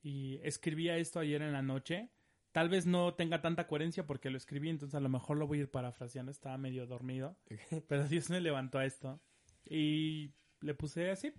[0.04, 2.10] Y escribía esto ayer en la noche.
[2.52, 5.60] Tal vez no tenga tanta coherencia porque lo escribí, entonces a lo mejor lo voy
[5.60, 6.32] a ir parafraseando.
[6.32, 7.38] Estaba medio dormido.
[7.88, 9.20] Pero Dios me levantó a esto.
[9.66, 11.32] Y le puse así.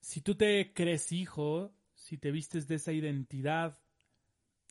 [0.00, 3.78] Si tú te crees hijo, si te vistes de esa identidad,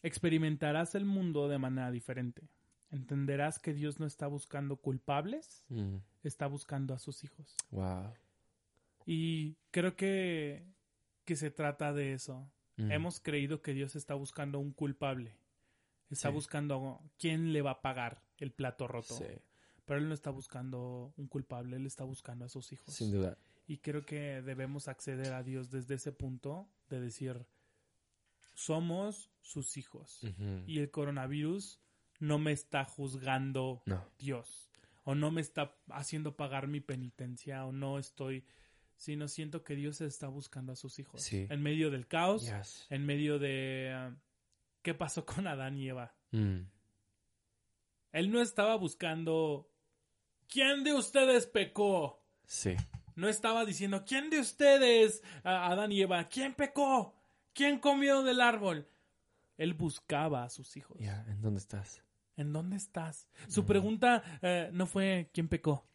[0.03, 2.47] experimentarás el mundo de manera diferente.
[2.91, 7.55] Entenderás que Dios no está buscando culpables, Mm, está buscando a sus hijos.
[7.71, 8.13] wow.
[9.05, 10.63] Y creo que,
[11.25, 12.49] que se trata de eso.
[12.77, 15.35] Mm, Hemos creído que Dios está buscando un culpable.
[16.09, 16.33] Está Sí.
[16.33, 19.15] buscando quién le va a pagar el plato roto.
[19.17, 19.25] sí,
[19.85, 22.93] Pero Él no está buscando un culpable, Él está buscando a sus hijos.
[22.93, 23.37] sin duda.
[23.67, 27.45] Y creo que debemos acceder a Dios desde ese punto de decir,
[28.55, 30.21] somos sus hijos.
[30.67, 31.79] Y el coronavirus
[32.19, 34.05] no me está juzgando No.
[34.17, 34.69] Dios.
[35.03, 37.65] O no me está haciendo pagar mi penitencia.
[37.65, 38.45] O no estoy...
[38.95, 41.21] Sino siento que Dios está buscando a sus hijos.
[41.21, 41.47] Sí.
[41.49, 42.43] En medio del caos.
[42.45, 42.85] Yes.
[42.89, 43.91] En medio de...
[43.93, 44.15] ah,
[44.81, 46.13] ¿Qué pasó con Adán y Eva?
[46.31, 46.61] Mm,
[48.11, 49.69] Él no estaba buscando...
[50.47, 52.19] ¿Quién de ustedes pecó?
[52.45, 52.75] sí.
[53.15, 57.13] No estaba diciendo, ¿quién de ustedes, Adán y Eva, quién pecó?
[57.53, 58.87] ¿Quién comió del árbol?
[59.55, 60.97] Él buscaba a sus hijos.
[60.99, 62.01] Ya, ¿en dónde estás?
[62.37, 63.27] ¿En dónde estás?
[63.47, 63.65] Su Mm.
[63.67, 65.85] pregunta eh, no fue quién pecó.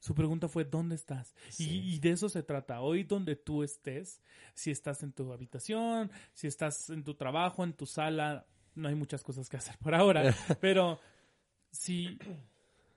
[0.00, 1.34] Su pregunta fue ¿dónde estás?
[1.50, 1.80] Y- Sí.
[1.94, 2.80] Y, de eso se trata.
[2.80, 4.22] Hoy donde tú estés,
[4.54, 8.94] si estás en tu habitación, si estás en tu trabajo, en tu sala, no hay
[8.94, 10.22] muchas cosas que hacer por ahora,
[10.60, 11.00] pero
[11.70, 12.18] si,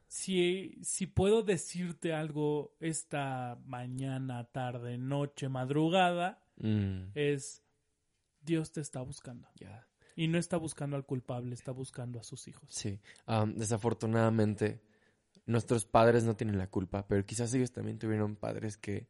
[0.07, 7.63] si, si puedo decirte algo esta mañana, tarde, noche, madrugada, Mm, es
[8.43, 9.47] Dios te está buscando.
[10.15, 12.69] Y no está buscando al culpable, está buscando a sus hijos.
[12.71, 12.99] Sí.
[13.25, 14.79] Am, desafortunadamente,
[15.51, 19.07] nuestros padres no tienen la culpa, pero quizás ellos también tuvieron padres que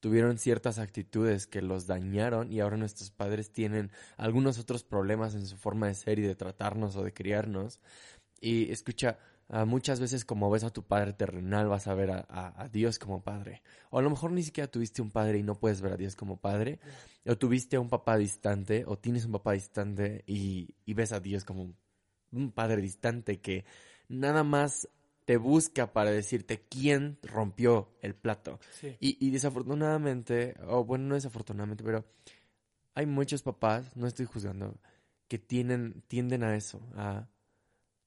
[0.00, 5.46] tuvieron ciertas actitudes que los dañaron y ahora nuestros padres tienen algunos otros problemas en
[5.46, 7.80] su forma de ser y de tratarnos o de criarnos.
[8.40, 9.18] Y escucha,
[9.48, 13.22] ah, muchas veces como ves a tu padre terrenal vas a ver a, Dios como
[13.22, 13.62] padre.
[13.90, 16.14] O a lo mejor ni siquiera tuviste un padre y no puedes ver a Dios
[16.14, 16.78] como padre.
[17.26, 21.44] O tuviste a un papá distante o tienes un papá distante y, ves a Dios
[21.44, 21.74] como
[22.32, 23.64] un padre distante que
[24.08, 24.88] nada más
[25.26, 28.58] te busca para decirte quién rompió el plato.
[28.80, 28.96] Sí.
[29.00, 32.06] Y, y desafortunadamente, o bueno, no desafortunadamente, pero
[32.94, 34.74] hay muchos papás, no estoy juzgando,
[35.28, 37.28] que tienen, tienden a eso, a,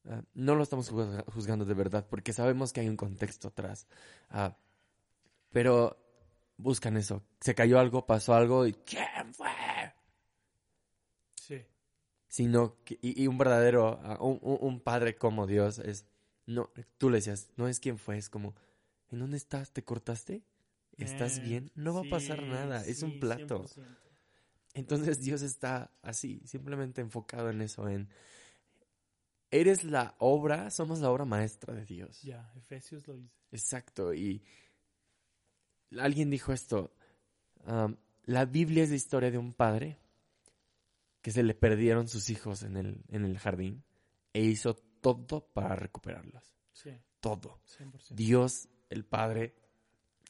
[0.05, 3.85] a- no lo estamos juzga- juzgando de verdad, porque sabemos que hay un contexto atrás.
[4.29, 4.57] ah,
[5.51, 5.97] pero
[6.57, 7.21] buscan eso.
[7.41, 9.47] Se cayó algo, pasó algo y ¿quién fue?
[11.35, 11.65] Sí.
[12.27, 16.05] Sino que, y, y un verdadero, un- un padre como Dios es,
[16.49, 18.55] no, tú le decías, no es quién fue, es como,
[19.11, 19.71] ¿en dónde estás?
[19.71, 20.43] ¿Te cortaste?
[20.97, 21.71] ¿Estás Eh, bien?
[21.75, 23.65] No va a pasar sí, nada, es un plato.
[23.65, 23.85] 100%.
[24.73, 28.09] Entonces Dios está así, simplemente enfocado en eso, en
[29.51, 32.21] eres la obra, somos la obra maestra de Dios.
[32.21, 33.35] Ya, Efesios lo dice.
[33.51, 34.43] Exacto, y
[35.97, 36.93] alguien dijo esto,
[37.65, 37.95] um,
[38.25, 39.97] la Biblia es la historia de un padre
[41.21, 43.83] que se le perdieron sus hijos en el, en el jardín
[44.33, 46.43] e hizo todo para recuperarlos,
[46.73, 47.59] Sí, todo.
[47.77, 48.09] 100%.
[48.11, 49.55] Dios, el Padre,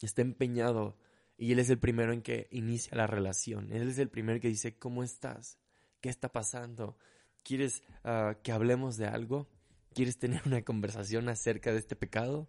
[0.00, 0.96] está empeñado
[1.36, 3.72] y Él es el primero en que inicia la relación.
[3.72, 5.58] Él es el primero que dice, ¿cómo estás?
[6.00, 6.98] ¿Qué está pasando?
[7.42, 9.48] ¿Quieres ah, que hablemos de algo?
[9.94, 12.48] ¿Quieres tener una conversación acerca de este pecado?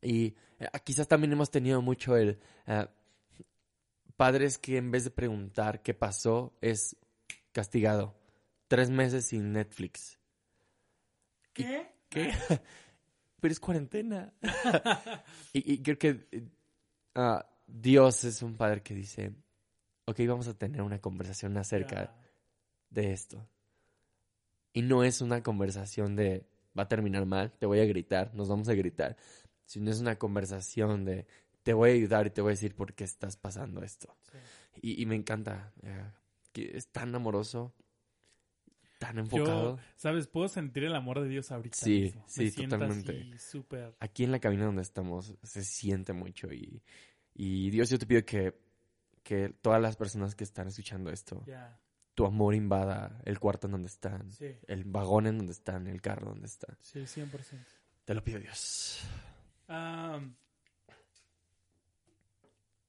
[0.00, 2.38] Y eh, quizás también hemos tenido mucho el...
[2.66, 2.90] ah,
[4.16, 6.96] padres que en vez de preguntar qué pasó, es
[7.52, 8.18] castigado.
[8.66, 10.17] Tres meses sin Netflix.
[11.58, 11.86] ¿Qué?
[12.08, 12.32] ¿Qué?
[13.40, 14.32] Pero es cuarentena.
[15.52, 16.48] y, y creo que
[17.14, 19.32] ah, Dios es un padre que dice,
[20.06, 22.14] ok, vamos a tener una conversación acerca
[22.90, 23.46] de esto.
[24.72, 26.46] Y no es una conversación de,
[26.78, 29.16] va a terminar mal, te voy a gritar, nos vamos a gritar.
[29.64, 31.26] Sino es una conversación de,
[31.62, 34.16] te voy a ayudar y te voy a decir por qué estás pasando esto.
[34.32, 34.38] Sí.
[34.80, 36.10] Y, y me encanta, eh,
[36.52, 37.74] que es tan amoroso,
[38.98, 39.78] tan Yo, enfocado.
[39.96, 40.26] ¿sabes?
[40.26, 41.76] Puedo sentir el amor de Dios ahorita.
[41.76, 42.24] Sí, mismo.
[42.26, 43.12] sí, Me totalmente.
[43.34, 43.94] así súper.
[44.00, 46.82] aquí en la cabina donde estamos se siente mucho y,
[47.34, 48.54] y Dios yo te pido que,
[49.22, 51.44] que todas las personas que están escuchando esto,
[52.14, 56.00] tu amor invada el cuarto en donde están, sí, el vagón en donde están, el
[56.02, 56.76] carro donde están.
[56.80, 57.30] sí, 100%.
[58.04, 59.00] Te lo pido Dios.
[59.68, 60.34] Am,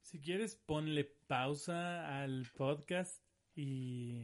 [0.01, 3.21] si quieres, ponle pausa al podcast
[3.55, 4.23] y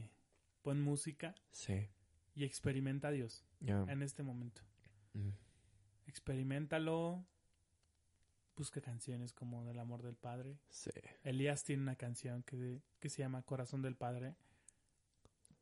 [0.65, 1.87] pon música Sí.
[2.33, 4.63] y experimenta a Dios en este momento.
[5.13, 5.29] Mm,
[6.07, 7.23] Experimentalo.
[8.55, 10.57] Busca canciones como Del amor del Padre.
[10.69, 10.89] Sí.
[11.23, 14.35] Elías tiene una canción que, que se llama Corazón del Padre.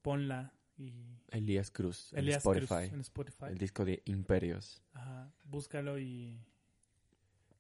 [0.02, 2.94] Ponla y Elías Cruz en Elías Cruz Spotify.
[2.94, 3.46] en Spotify.
[3.50, 4.82] El disco de Imperios.
[4.94, 6.40] Ajá, búscalo y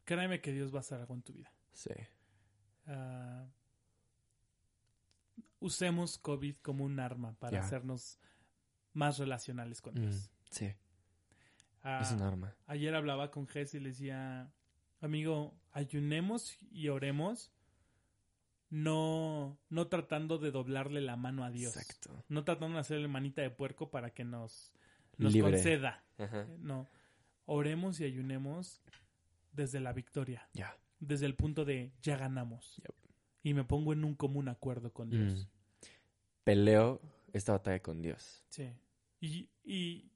[0.05, 1.51] créeme que Dios va a hacer algo en tu vida.
[1.73, 1.91] Sí.
[2.87, 3.47] Ah,
[5.63, 8.19] usemos COVID como un arma para hacernos
[8.93, 10.29] más relacionales con Mm, Dios.
[10.49, 10.71] sí.
[11.81, 12.55] Ah, Es un arma.
[12.67, 14.51] ayer hablaba con Jess y le decía,
[15.01, 17.51] amigo, ayunemos y oremos,
[18.69, 22.23] no, no tratando de doblarle la mano a Dios, Exacto.
[22.29, 24.71] no tratando de hacerle manita de puerco para que nos,
[25.17, 25.51] nos Libre.
[25.51, 26.03] conceda.
[26.17, 26.47] Ajá.
[26.59, 26.87] No,
[27.45, 28.81] oremos y ayunemos
[29.51, 30.75] desde la victoria, Ya.
[30.99, 32.77] desde el punto de ya ganamos.
[32.77, 32.95] Yep.
[33.43, 35.45] Y me pongo en un común acuerdo con Dios.
[35.45, 35.87] Mm.
[36.43, 37.01] Peleo
[37.33, 38.43] esta batalla con Dios.
[38.49, 38.69] Sí.
[39.19, 40.11] Y, y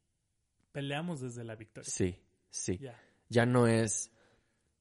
[0.72, 1.90] peleamos desde la victoria.
[1.92, 2.18] Sí,
[2.50, 2.78] sí.
[2.78, 3.00] Ya.
[3.30, 4.12] Ya no es,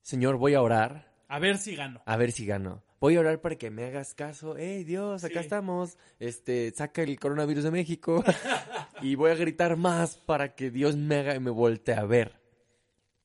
[0.02, 2.00] Señor, voy a orar A ver si gano.
[2.06, 2.82] a ver si gano.
[3.00, 4.56] Voy a orar para que me hagas caso.
[4.56, 5.44] Hey, Dios, acá Sí.
[5.46, 5.98] estamos.
[6.18, 8.24] Este, saca el coronavirus de México.
[9.02, 12.40] y voy a gritar más para que Dios me haga y me voltee a ver.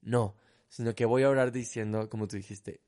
[0.02, 0.36] No,
[0.68, 2.82] sino que voy a orar diciendo, como tú dijiste,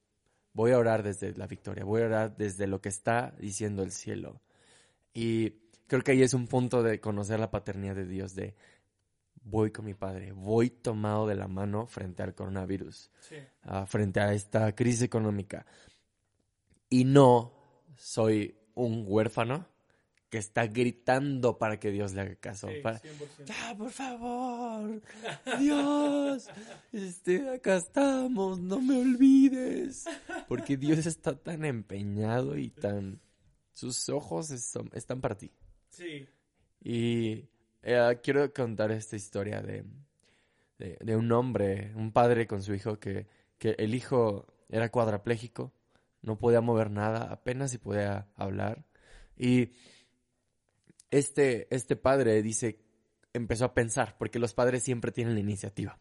[0.53, 3.91] voy a orar desde la victoria, voy a orar desde lo que está diciendo el
[3.91, 4.41] cielo.
[5.13, 5.51] Y
[5.87, 8.55] creo que ahí es un punto de conocer la paternidad de Dios, de
[9.43, 13.35] voy con mi padre, voy tomado de la mano frente al coronavirus Sí.
[13.63, 15.65] ah, frente a esta crisis económica.
[16.89, 17.53] Y no
[17.97, 19.67] soy un huérfano
[20.33, 22.67] que está gritando para que Dios le haga caso.
[22.67, 23.45] Sí, para- 100%.
[23.45, 24.99] ya, por favor,
[25.59, 26.49] Dios,
[26.91, 30.05] este, acá estamos, no me olvides.
[30.47, 33.21] Porque Dios está tan empeñado y tan...
[33.73, 35.51] Sus ojos son- están para ti.
[35.91, 36.25] Sí.
[36.83, 37.47] Y
[37.83, 39.83] eh, quiero contar esta historia de,
[40.79, 43.27] de, de un hombre, un padre con su hijo, que,
[43.59, 45.71] que el hijo era cuadrapléjico,
[46.23, 48.83] no podía mover nada, apenas si podía hablar.
[49.37, 49.69] Y
[51.17, 52.79] este, este padre dice,
[53.33, 55.99] empezó a pensar, porque los padres siempre tienen la iniciativa,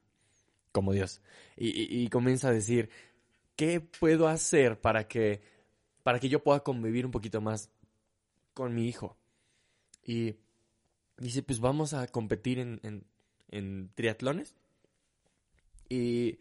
[0.72, 1.20] como Dios.
[1.56, 2.88] Y, y- comienza a decir,
[3.56, 5.42] ¿qué puedo hacer para que,
[6.02, 7.70] para que yo pueda convivir un poquito más
[8.54, 9.16] con mi hijo?
[10.04, 10.36] Y
[11.18, 13.04] dice, pues vamos a competir en-
[13.48, 14.54] en triatlones.
[15.88, 16.38] Y,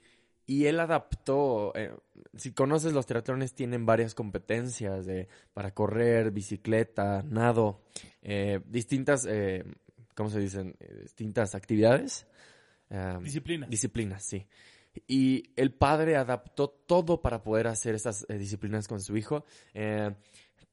[0.51, 1.95] Y él adaptó, eh,
[2.35, 7.79] si conoces los triatlones tienen varias competencias de, para correr, bicicleta, nado,
[8.21, 9.63] eh, distintas, eh,
[10.13, 10.75] ¿cómo se dicen?
[10.81, 12.27] Eh, distintas actividades.
[12.89, 13.65] Ah, Disciplina.
[13.67, 14.45] Disciplinas, sí.
[15.07, 19.45] Y el padre adaptó todo para poder hacer estas eh, disciplinas con su hijo.
[19.73, 20.13] eh,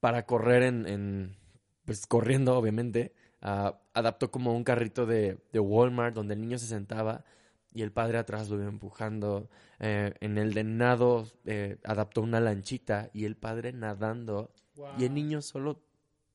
[0.00, 1.36] para correr en, en,
[1.84, 3.12] pues corriendo, obviamente.
[3.42, 7.24] ah, adaptó como un carrito de, de Walmart donde el niño se sentaba
[7.72, 9.48] y el padre atrás lo iba empujando.
[9.78, 14.52] Eh, en el de nado eh, adaptó una lanchita y el padre nadando
[14.98, 15.82] y el niño solo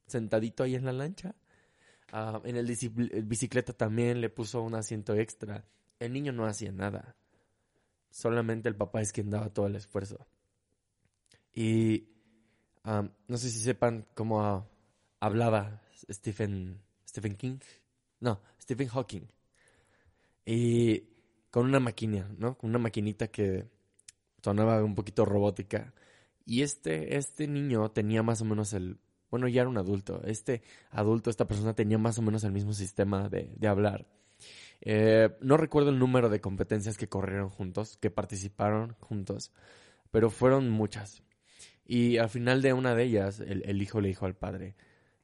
[0.05, 1.35] sentadito ahí en la lancha.
[2.11, 5.65] Ah, en el, el bicicleta también le puso un asiento extra.
[5.99, 7.15] El niño no hacía nada.
[8.09, 10.27] Solamente el papá es quien daba todo el esfuerzo.
[11.55, 12.09] Y
[12.83, 14.67] no sé si sepan cómo ah,
[15.19, 17.59] hablaba Stephen, Stephen King.
[18.19, 19.27] No, Stephen Hawking.
[20.45, 21.12] Y
[21.53, 22.57] con una maquina, ¿no?
[22.57, 23.67] Con una maquinita que
[24.41, 25.93] sonaba un poquito robótica.
[26.47, 28.97] Y este, este niño tenía más o menos el...
[29.29, 30.23] Bueno, ya era un adulto.
[30.25, 34.07] Este adulto, esta persona tenía más o menos el mismo sistema de, de hablar.
[34.81, 39.51] Eh, no recuerdo el número de competencias que corrieron juntos, que participaron juntos,
[40.09, 41.21] pero fueron muchas.
[41.85, 44.73] Y al final de una de ellas, el, el hijo le dijo al padre,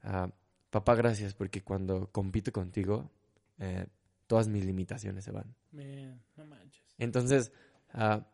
[0.04, 0.30] ah,
[0.70, 3.10] papá, gracias, porque cuando compito contigo,
[3.58, 3.88] eh,
[4.30, 5.56] todas mis limitaciones se van.
[5.72, 6.86] Man, no manches.
[7.00, 7.52] Entonces,
[7.94, 8.28] ah,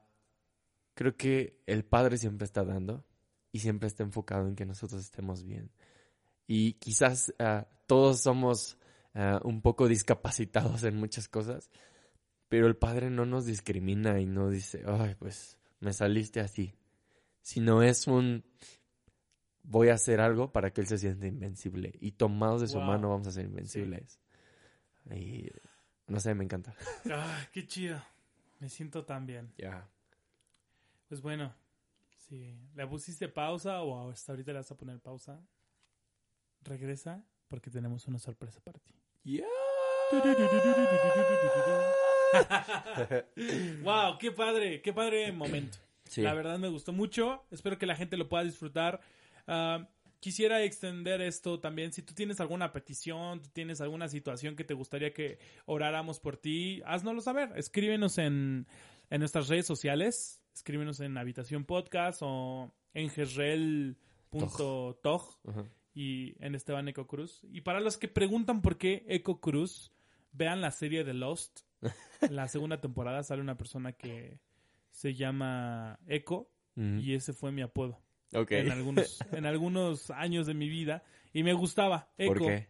[0.94, 3.06] creo que el Padre siempre está dando
[3.54, 5.72] y siempre está enfocado en que nosotros estemos bien.
[6.48, 8.78] Y quizás ah, todos somos
[9.14, 11.72] ah, un poco discapacitados en muchas cosas,
[12.50, 16.76] pero el Padre no nos discrimina y no dice, ay, pues me saliste así,
[17.42, 18.44] sino es un
[19.64, 23.12] voy a hacer algo para que Él se sienta invencible y tomados de su mano
[23.12, 24.20] vamos a ser invencibles.
[25.10, 25.50] Y
[26.08, 26.76] no sé, me encanta.
[27.12, 28.02] Ah, qué chido.
[28.60, 29.52] Me siento tan bien.
[29.58, 29.88] Ya.
[31.08, 31.54] Pues bueno,
[32.18, 35.40] si le pusiste pausa o hasta ahorita le vas a poner pausa,
[36.62, 38.96] regresa porque tenemos una sorpresa para ti.
[43.84, 45.78] wow, qué padre, qué padre momento.
[46.06, 46.22] Sí.
[46.22, 47.44] La verdad me gustó mucho.
[47.52, 49.02] Espero que la gente lo pueda disfrutar.
[49.48, 49.88] Ah,
[50.26, 51.94] quisiera extender esto también.
[51.94, 56.36] Si tú tienes alguna petición, tú tienes alguna situación que te gustaría que oráramos por
[56.36, 57.52] ti, haznoslo saber.
[57.56, 58.66] Escríbenos en,
[59.12, 60.42] en nuestras redes sociales.
[60.52, 64.00] Escríbenos en Habitación Podcast o en gesrel.tog
[65.48, 65.66] Ajá.
[65.94, 67.42] y en Esteban Eco Cruz.
[67.52, 69.92] Y para los que preguntan por qué Eco Cruz,
[70.32, 71.60] vean la serie de Lost.
[72.22, 74.40] En la segunda temporada sale una persona que
[74.90, 78.52] se llama Eco y ese fue mi apodo Ok.
[78.52, 81.04] en algunos en algunos años de mi vida
[81.34, 82.68] y me gustaba Eco ¿Por qué?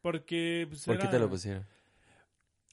[0.00, 1.66] porque pues, ¿Por qué te lo pusieron?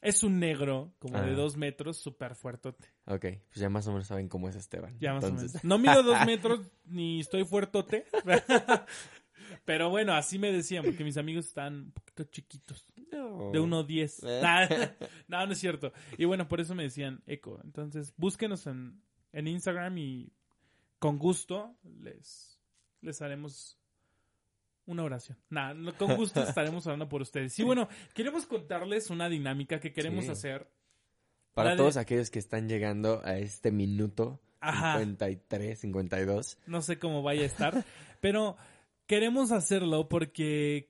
[0.02, 1.36] es un negro como de Ah.
[1.36, 4.98] dos metros súper fuertote Ok, pues ya más o menos saben cómo es Esteban.
[5.00, 8.06] ya más Entonces, o menos no mido dos metros ni estoy fuertote
[9.66, 13.52] pero bueno así me decían porque mis amigos están un poquito chiquitos no.
[13.52, 14.20] de 1.10.
[14.24, 14.96] Eh.
[15.28, 15.92] No, no es cierto.
[16.18, 17.60] Y bueno, por eso me decían eco.
[17.64, 20.32] Entonces, búsquenos en, en Instagram y
[21.00, 22.60] con gusto les,
[23.02, 23.78] les haremos
[24.86, 25.38] una oración.
[25.50, 27.58] No, con gusto estaremos hablando por ustedes.
[27.60, 30.32] Y bueno, queremos contarles una dinámica que queremos Sí.
[30.32, 30.68] hacer.
[31.54, 35.00] Para de- todos aquellos que están llegando a este minuto Ajá.
[35.00, 36.58] 53, 52.
[36.68, 37.86] No sé cómo vaya a estar,
[38.22, 38.56] pero
[39.08, 40.90] queremos hacerlo porque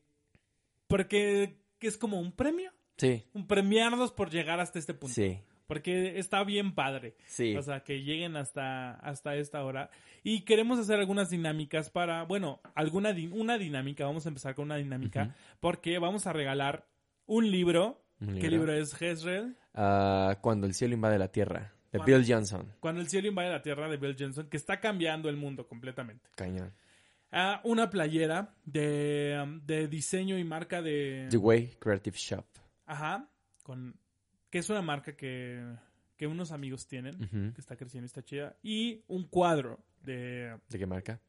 [0.87, 5.13] porque es como un premio, Sí, un premiarnos por llegar hasta este punto.
[5.13, 5.39] sí,
[5.69, 7.15] Porque está bien padre.
[7.27, 7.55] sí.
[7.55, 9.91] O sea, que lleguen hasta, hasta esta hora.
[10.23, 14.03] Y queremos hacer algunas dinámicas para, bueno, alguna di- una dinámica.
[14.05, 15.35] Vamos a empezar con una dinámica.
[15.59, 16.87] Porque vamos a regalar
[17.27, 18.03] un libro.
[18.19, 19.55] Un ¿Qué libro es Jezreel?
[19.75, 21.99] Ah, cuando el cielo invade la tierra, de.
[22.03, 22.65] Bill Johnson.
[22.79, 26.27] Cuando el cielo invade la tierra de Bill Johnson, que está cambiando el mundo completamente.
[26.35, 26.73] Cañón.
[27.31, 31.27] Ah, una playera de, um, de diseño y marca de...
[31.29, 32.45] The Way Creative Shop.
[32.87, 33.29] Ajá.
[33.61, 33.95] Con,
[34.49, 35.63] que es una marca que,
[36.17, 37.53] que unos amigos tienen.
[37.53, 38.57] Que está creciendo, está chida.
[38.61, 40.57] Y un cuadro de...
[40.69, 41.21] ¿De qué marca?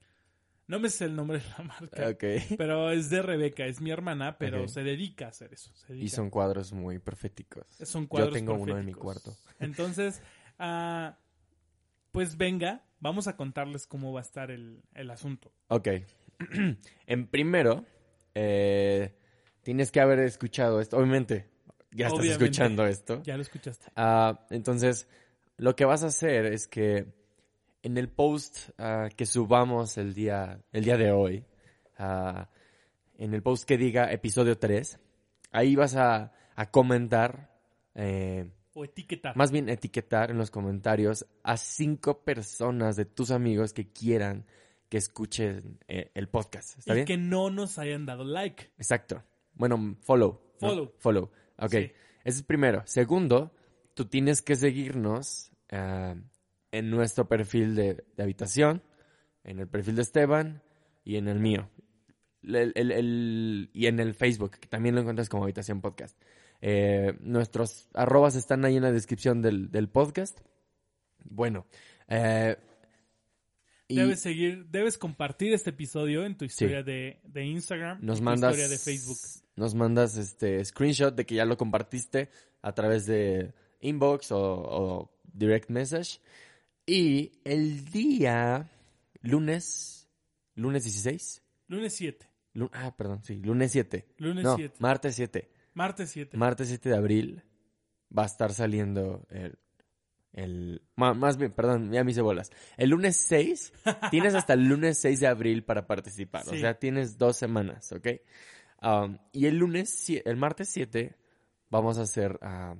[0.70, 2.08] No me sé el nombre de la marca.
[2.10, 2.24] Ok.
[2.56, 5.72] Pero es de Rebeca, es mi hermana, pero se dedica a hacer eso.
[5.74, 7.66] se Y son cuadros muy proféticos.
[7.82, 9.36] Son Yo cuadros tengo uno en mi cuarto.
[9.58, 10.22] Entonces,
[10.60, 11.18] ah,
[12.12, 15.52] pues venga, vamos a contarles cómo va a estar el, el asunto.
[15.66, 15.88] Ok.
[17.06, 17.84] en primero,
[18.36, 19.16] eh,
[19.62, 20.98] tienes que haber escuchado esto.
[20.98, 21.50] Obviamente,
[21.92, 22.44] ya estás Obviamente.
[22.44, 23.22] escuchando esto.
[23.22, 23.86] Ya lo escuchaste.
[23.96, 25.08] Ah, entonces,
[25.56, 27.06] lo que vas a hacer es que
[27.82, 31.44] en el post ah, que subamos el día, el día de hoy,
[31.98, 32.48] ah,
[33.18, 34.98] en el post que diga episodio 3,
[35.50, 37.50] ahí vas a, a comentar
[37.94, 39.36] eh, O etiquetar.
[39.36, 44.46] Más bien etiquetar en los comentarios a cinco personas de tus amigos que quieran
[44.88, 46.78] que escuchen eh, el podcast.
[46.78, 47.06] ¿Está y bien?
[47.06, 48.72] que no nos hayan dado like.
[48.76, 49.22] Exacto.
[49.54, 50.40] Bueno, follow.
[50.60, 50.92] ¿no?
[50.98, 51.30] Follow.
[51.60, 51.70] Ok.
[51.70, 51.92] Sí.
[52.24, 52.82] Ese es primero.
[52.86, 53.52] Segundo,
[53.94, 56.14] tú tienes que seguirnos ah,
[56.72, 58.82] en nuestro perfil de, de habitación,
[59.44, 60.62] en el perfil de Esteban
[61.04, 61.68] y en el mío.
[62.42, 66.20] El- el- el- y en el Facebook, que también lo encuentras como Habitación Podcast.
[66.62, 70.40] Eh, nuestros arrobas están ahí en la descripción del, del podcast.
[71.24, 71.66] Bueno.
[72.08, 72.56] eh,
[73.90, 78.20] y Debes seguir, debes compartir este episodio en tu historia de, de Instagram, nos en
[78.20, 79.18] tu mandas historia de Facebook.
[79.56, 82.28] nos mandas este screenshot de que ya lo compartiste
[82.62, 86.18] a través de inbox o, o direct message.
[86.86, 88.70] Y el día
[89.22, 90.08] lunes
[90.54, 95.50] lunes 16 Lunes 7, Lu- ah perdón sí lunes 7 lunes no 7, martes 7
[95.74, 96.36] martes 7.
[96.36, 97.42] martes 7 de abril
[98.16, 99.56] va a estar saliendo el
[100.32, 102.50] el más bien, perdón, ya me hice bolas.
[102.76, 103.72] El lunes 6,
[104.10, 106.42] tienes hasta el lunes 6 de abril para participar.
[106.48, 108.06] O sea, tienes dos semanas, ¿ok?
[108.82, 111.16] Um, y el lunes, el martes 7,
[111.68, 112.76] vamos a hacer ah,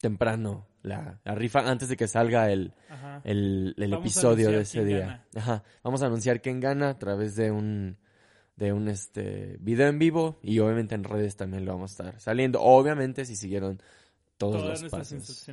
[0.00, 3.20] temprano la, la rifa antes de que salga el, Ajá.
[3.24, 5.26] el, episodio de ese día.
[5.36, 5.62] Ajá.
[5.84, 7.98] Vamos a anunciar quién gana a través de un
[8.56, 12.20] de un este video en vivo y obviamente en redes también lo vamos a estar
[12.20, 12.60] saliendo.
[12.60, 13.80] Obviamente si siguieron
[14.36, 15.36] todos Todas los nuestras pasos.
[15.36, 15.52] sí.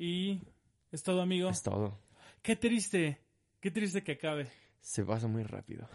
[0.00, 0.40] Y
[0.90, 1.50] es todo, amigo.
[1.50, 1.98] Es todo.
[2.40, 3.20] Qué triste,
[3.60, 4.48] qué triste que acabe.
[4.80, 5.86] Se pasa muy rápido.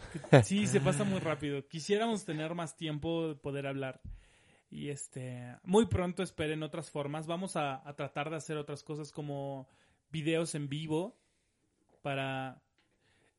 [0.43, 1.67] Sí, se pasa muy rápido.
[1.67, 3.99] Quisiéramos tener más tiempo de poder hablar.
[4.69, 7.25] Y este, muy pronto esperen otras formas.
[7.25, 9.67] Vamos a, a tratar de hacer otras cosas como
[10.11, 11.17] videos en vivo
[12.03, 12.61] para...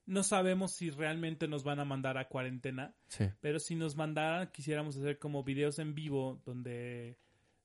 [0.05, 3.25] No sabemos si realmente nos van a mandar a cuarentena, Sí.
[3.41, 7.19] pero si nos mandaran quisiéramos hacer como videos en vivo donde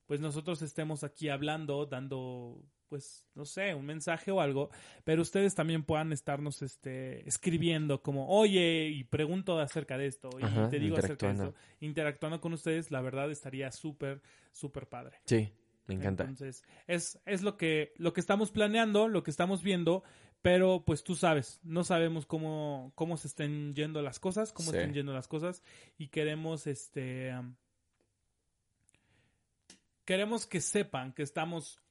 [0.08, 4.70] pues nosotros estemos aquí hablando, dando pues no sé, un mensaje o algo,
[5.06, 10.44] pero ustedes también puedan estarnos este escribiendo como, "Oye, y pregunto acerca de esto y
[10.44, 11.58] Ajá, te digo acerca de interactuando.
[11.58, 14.22] esto." Interactuando con ustedes, la verdad estaría súper
[14.52, 15.22] súper padre.
[15.24, 15.54] Sí,
[15.88, 16.24] me encanta.
[16.26, 20.04] Entonces, es, es lo que, lo que estamos planeando, lo que estamos viendo,
[20.42, 24.78] pero pues tú sabes, no sabemos cómo, cómo se estén yendo las cosas, cómo Sí.
[24.78, 25.64] estén yendo las cosas,
[25.98, 27.56] y queremos este um,
[30.04, 31.82] queremos que sepan que estamos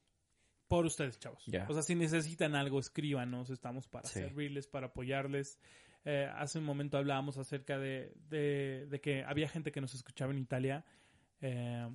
[0.75, 1.43] por ustedes, chavos.
[1.67, 4.19] O sea, si necesitan algo, escríbanos, estamos para Sí.
[4.19, 5.59] servirles, para apoyarles.
[6.05, 10.31] Eh, hace un momento hablábamos acerca de, de, de que había gente que nos escuchaba
[10.31, 10.85] en Italia.
[11.41, 11.87] Eh,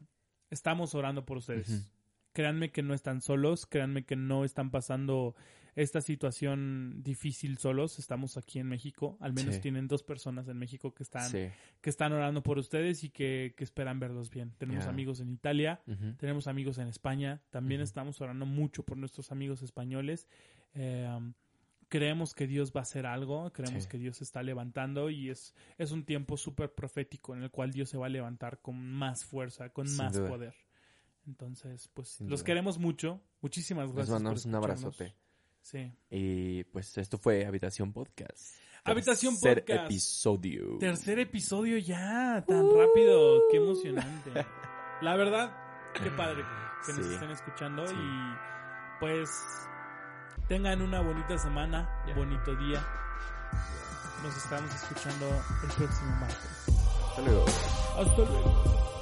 [0.51, 1.69] estamos orando por ustedes.
[1.71, 1.96] Ujú.
[2.37, 5.35] Créanme que no están solos, créanme que no están pasando
[5.75, 7.99] esta situación difícil solos.
[7.99, 9.61] Estamos aquí en México, al menos Sí.
[9.63, 11.49] tienen dos personas en México que están, Sí.
[11.81, 14.53] que están orando por ustedes y que, que esperan verlos bien.
[14.59, 15.81] Tenemos amigos en Italia,
[16.19, 20.29] tenemos amigos en España, también estamos orando mucho por nuestros amigos españoles.
[20.75, 21.33] Eh, um,
[21.89, 23.89] creemos que Dios va a hacer algo, creemos Sí.
[23.89, 27.73] que Dios se está levantando y es, es un tiempo súper profético en el cual
[27.73, 30.29] Dios se va a levantar con más fuerza, con Sin más duda.
[30.29, 30.55] poder.
[31.27, 32.47] Entonces, pues Sin los duda.
[32.47, 33.21] queremos mucho.
[33.41, 34.09] Muchísimas Les gracias.
[34.15, 35.17] por mandamos un abrazote.
[35.61, 35.93] Sí.
[36.11, 38.55] Y pues esto fue Habitación Podcast.
[38.85, 39.85] Habitación Tercer Podcast.
[39.91, 40.79] episodio.
[40.79, 44.31] Tercer episodio ya, tan rápido, qué emocionante.
[45.03, 45.53] La verdad,
[45.95, 46.45] qué padre
[46.87, 47.95] que nos estén escuchando Sí.
[47.97, 48.35] y
[49.01, 49.29] pues
[50.49, 52.87] tengan una bonita semana, bonito día.
[54.23, 55.27] Nos estamos escuchando
[55.65, 56.67] el próximo martes.
[57.09, 57.45] Hasta luego.
[57.99, 58.96] Hasta luego.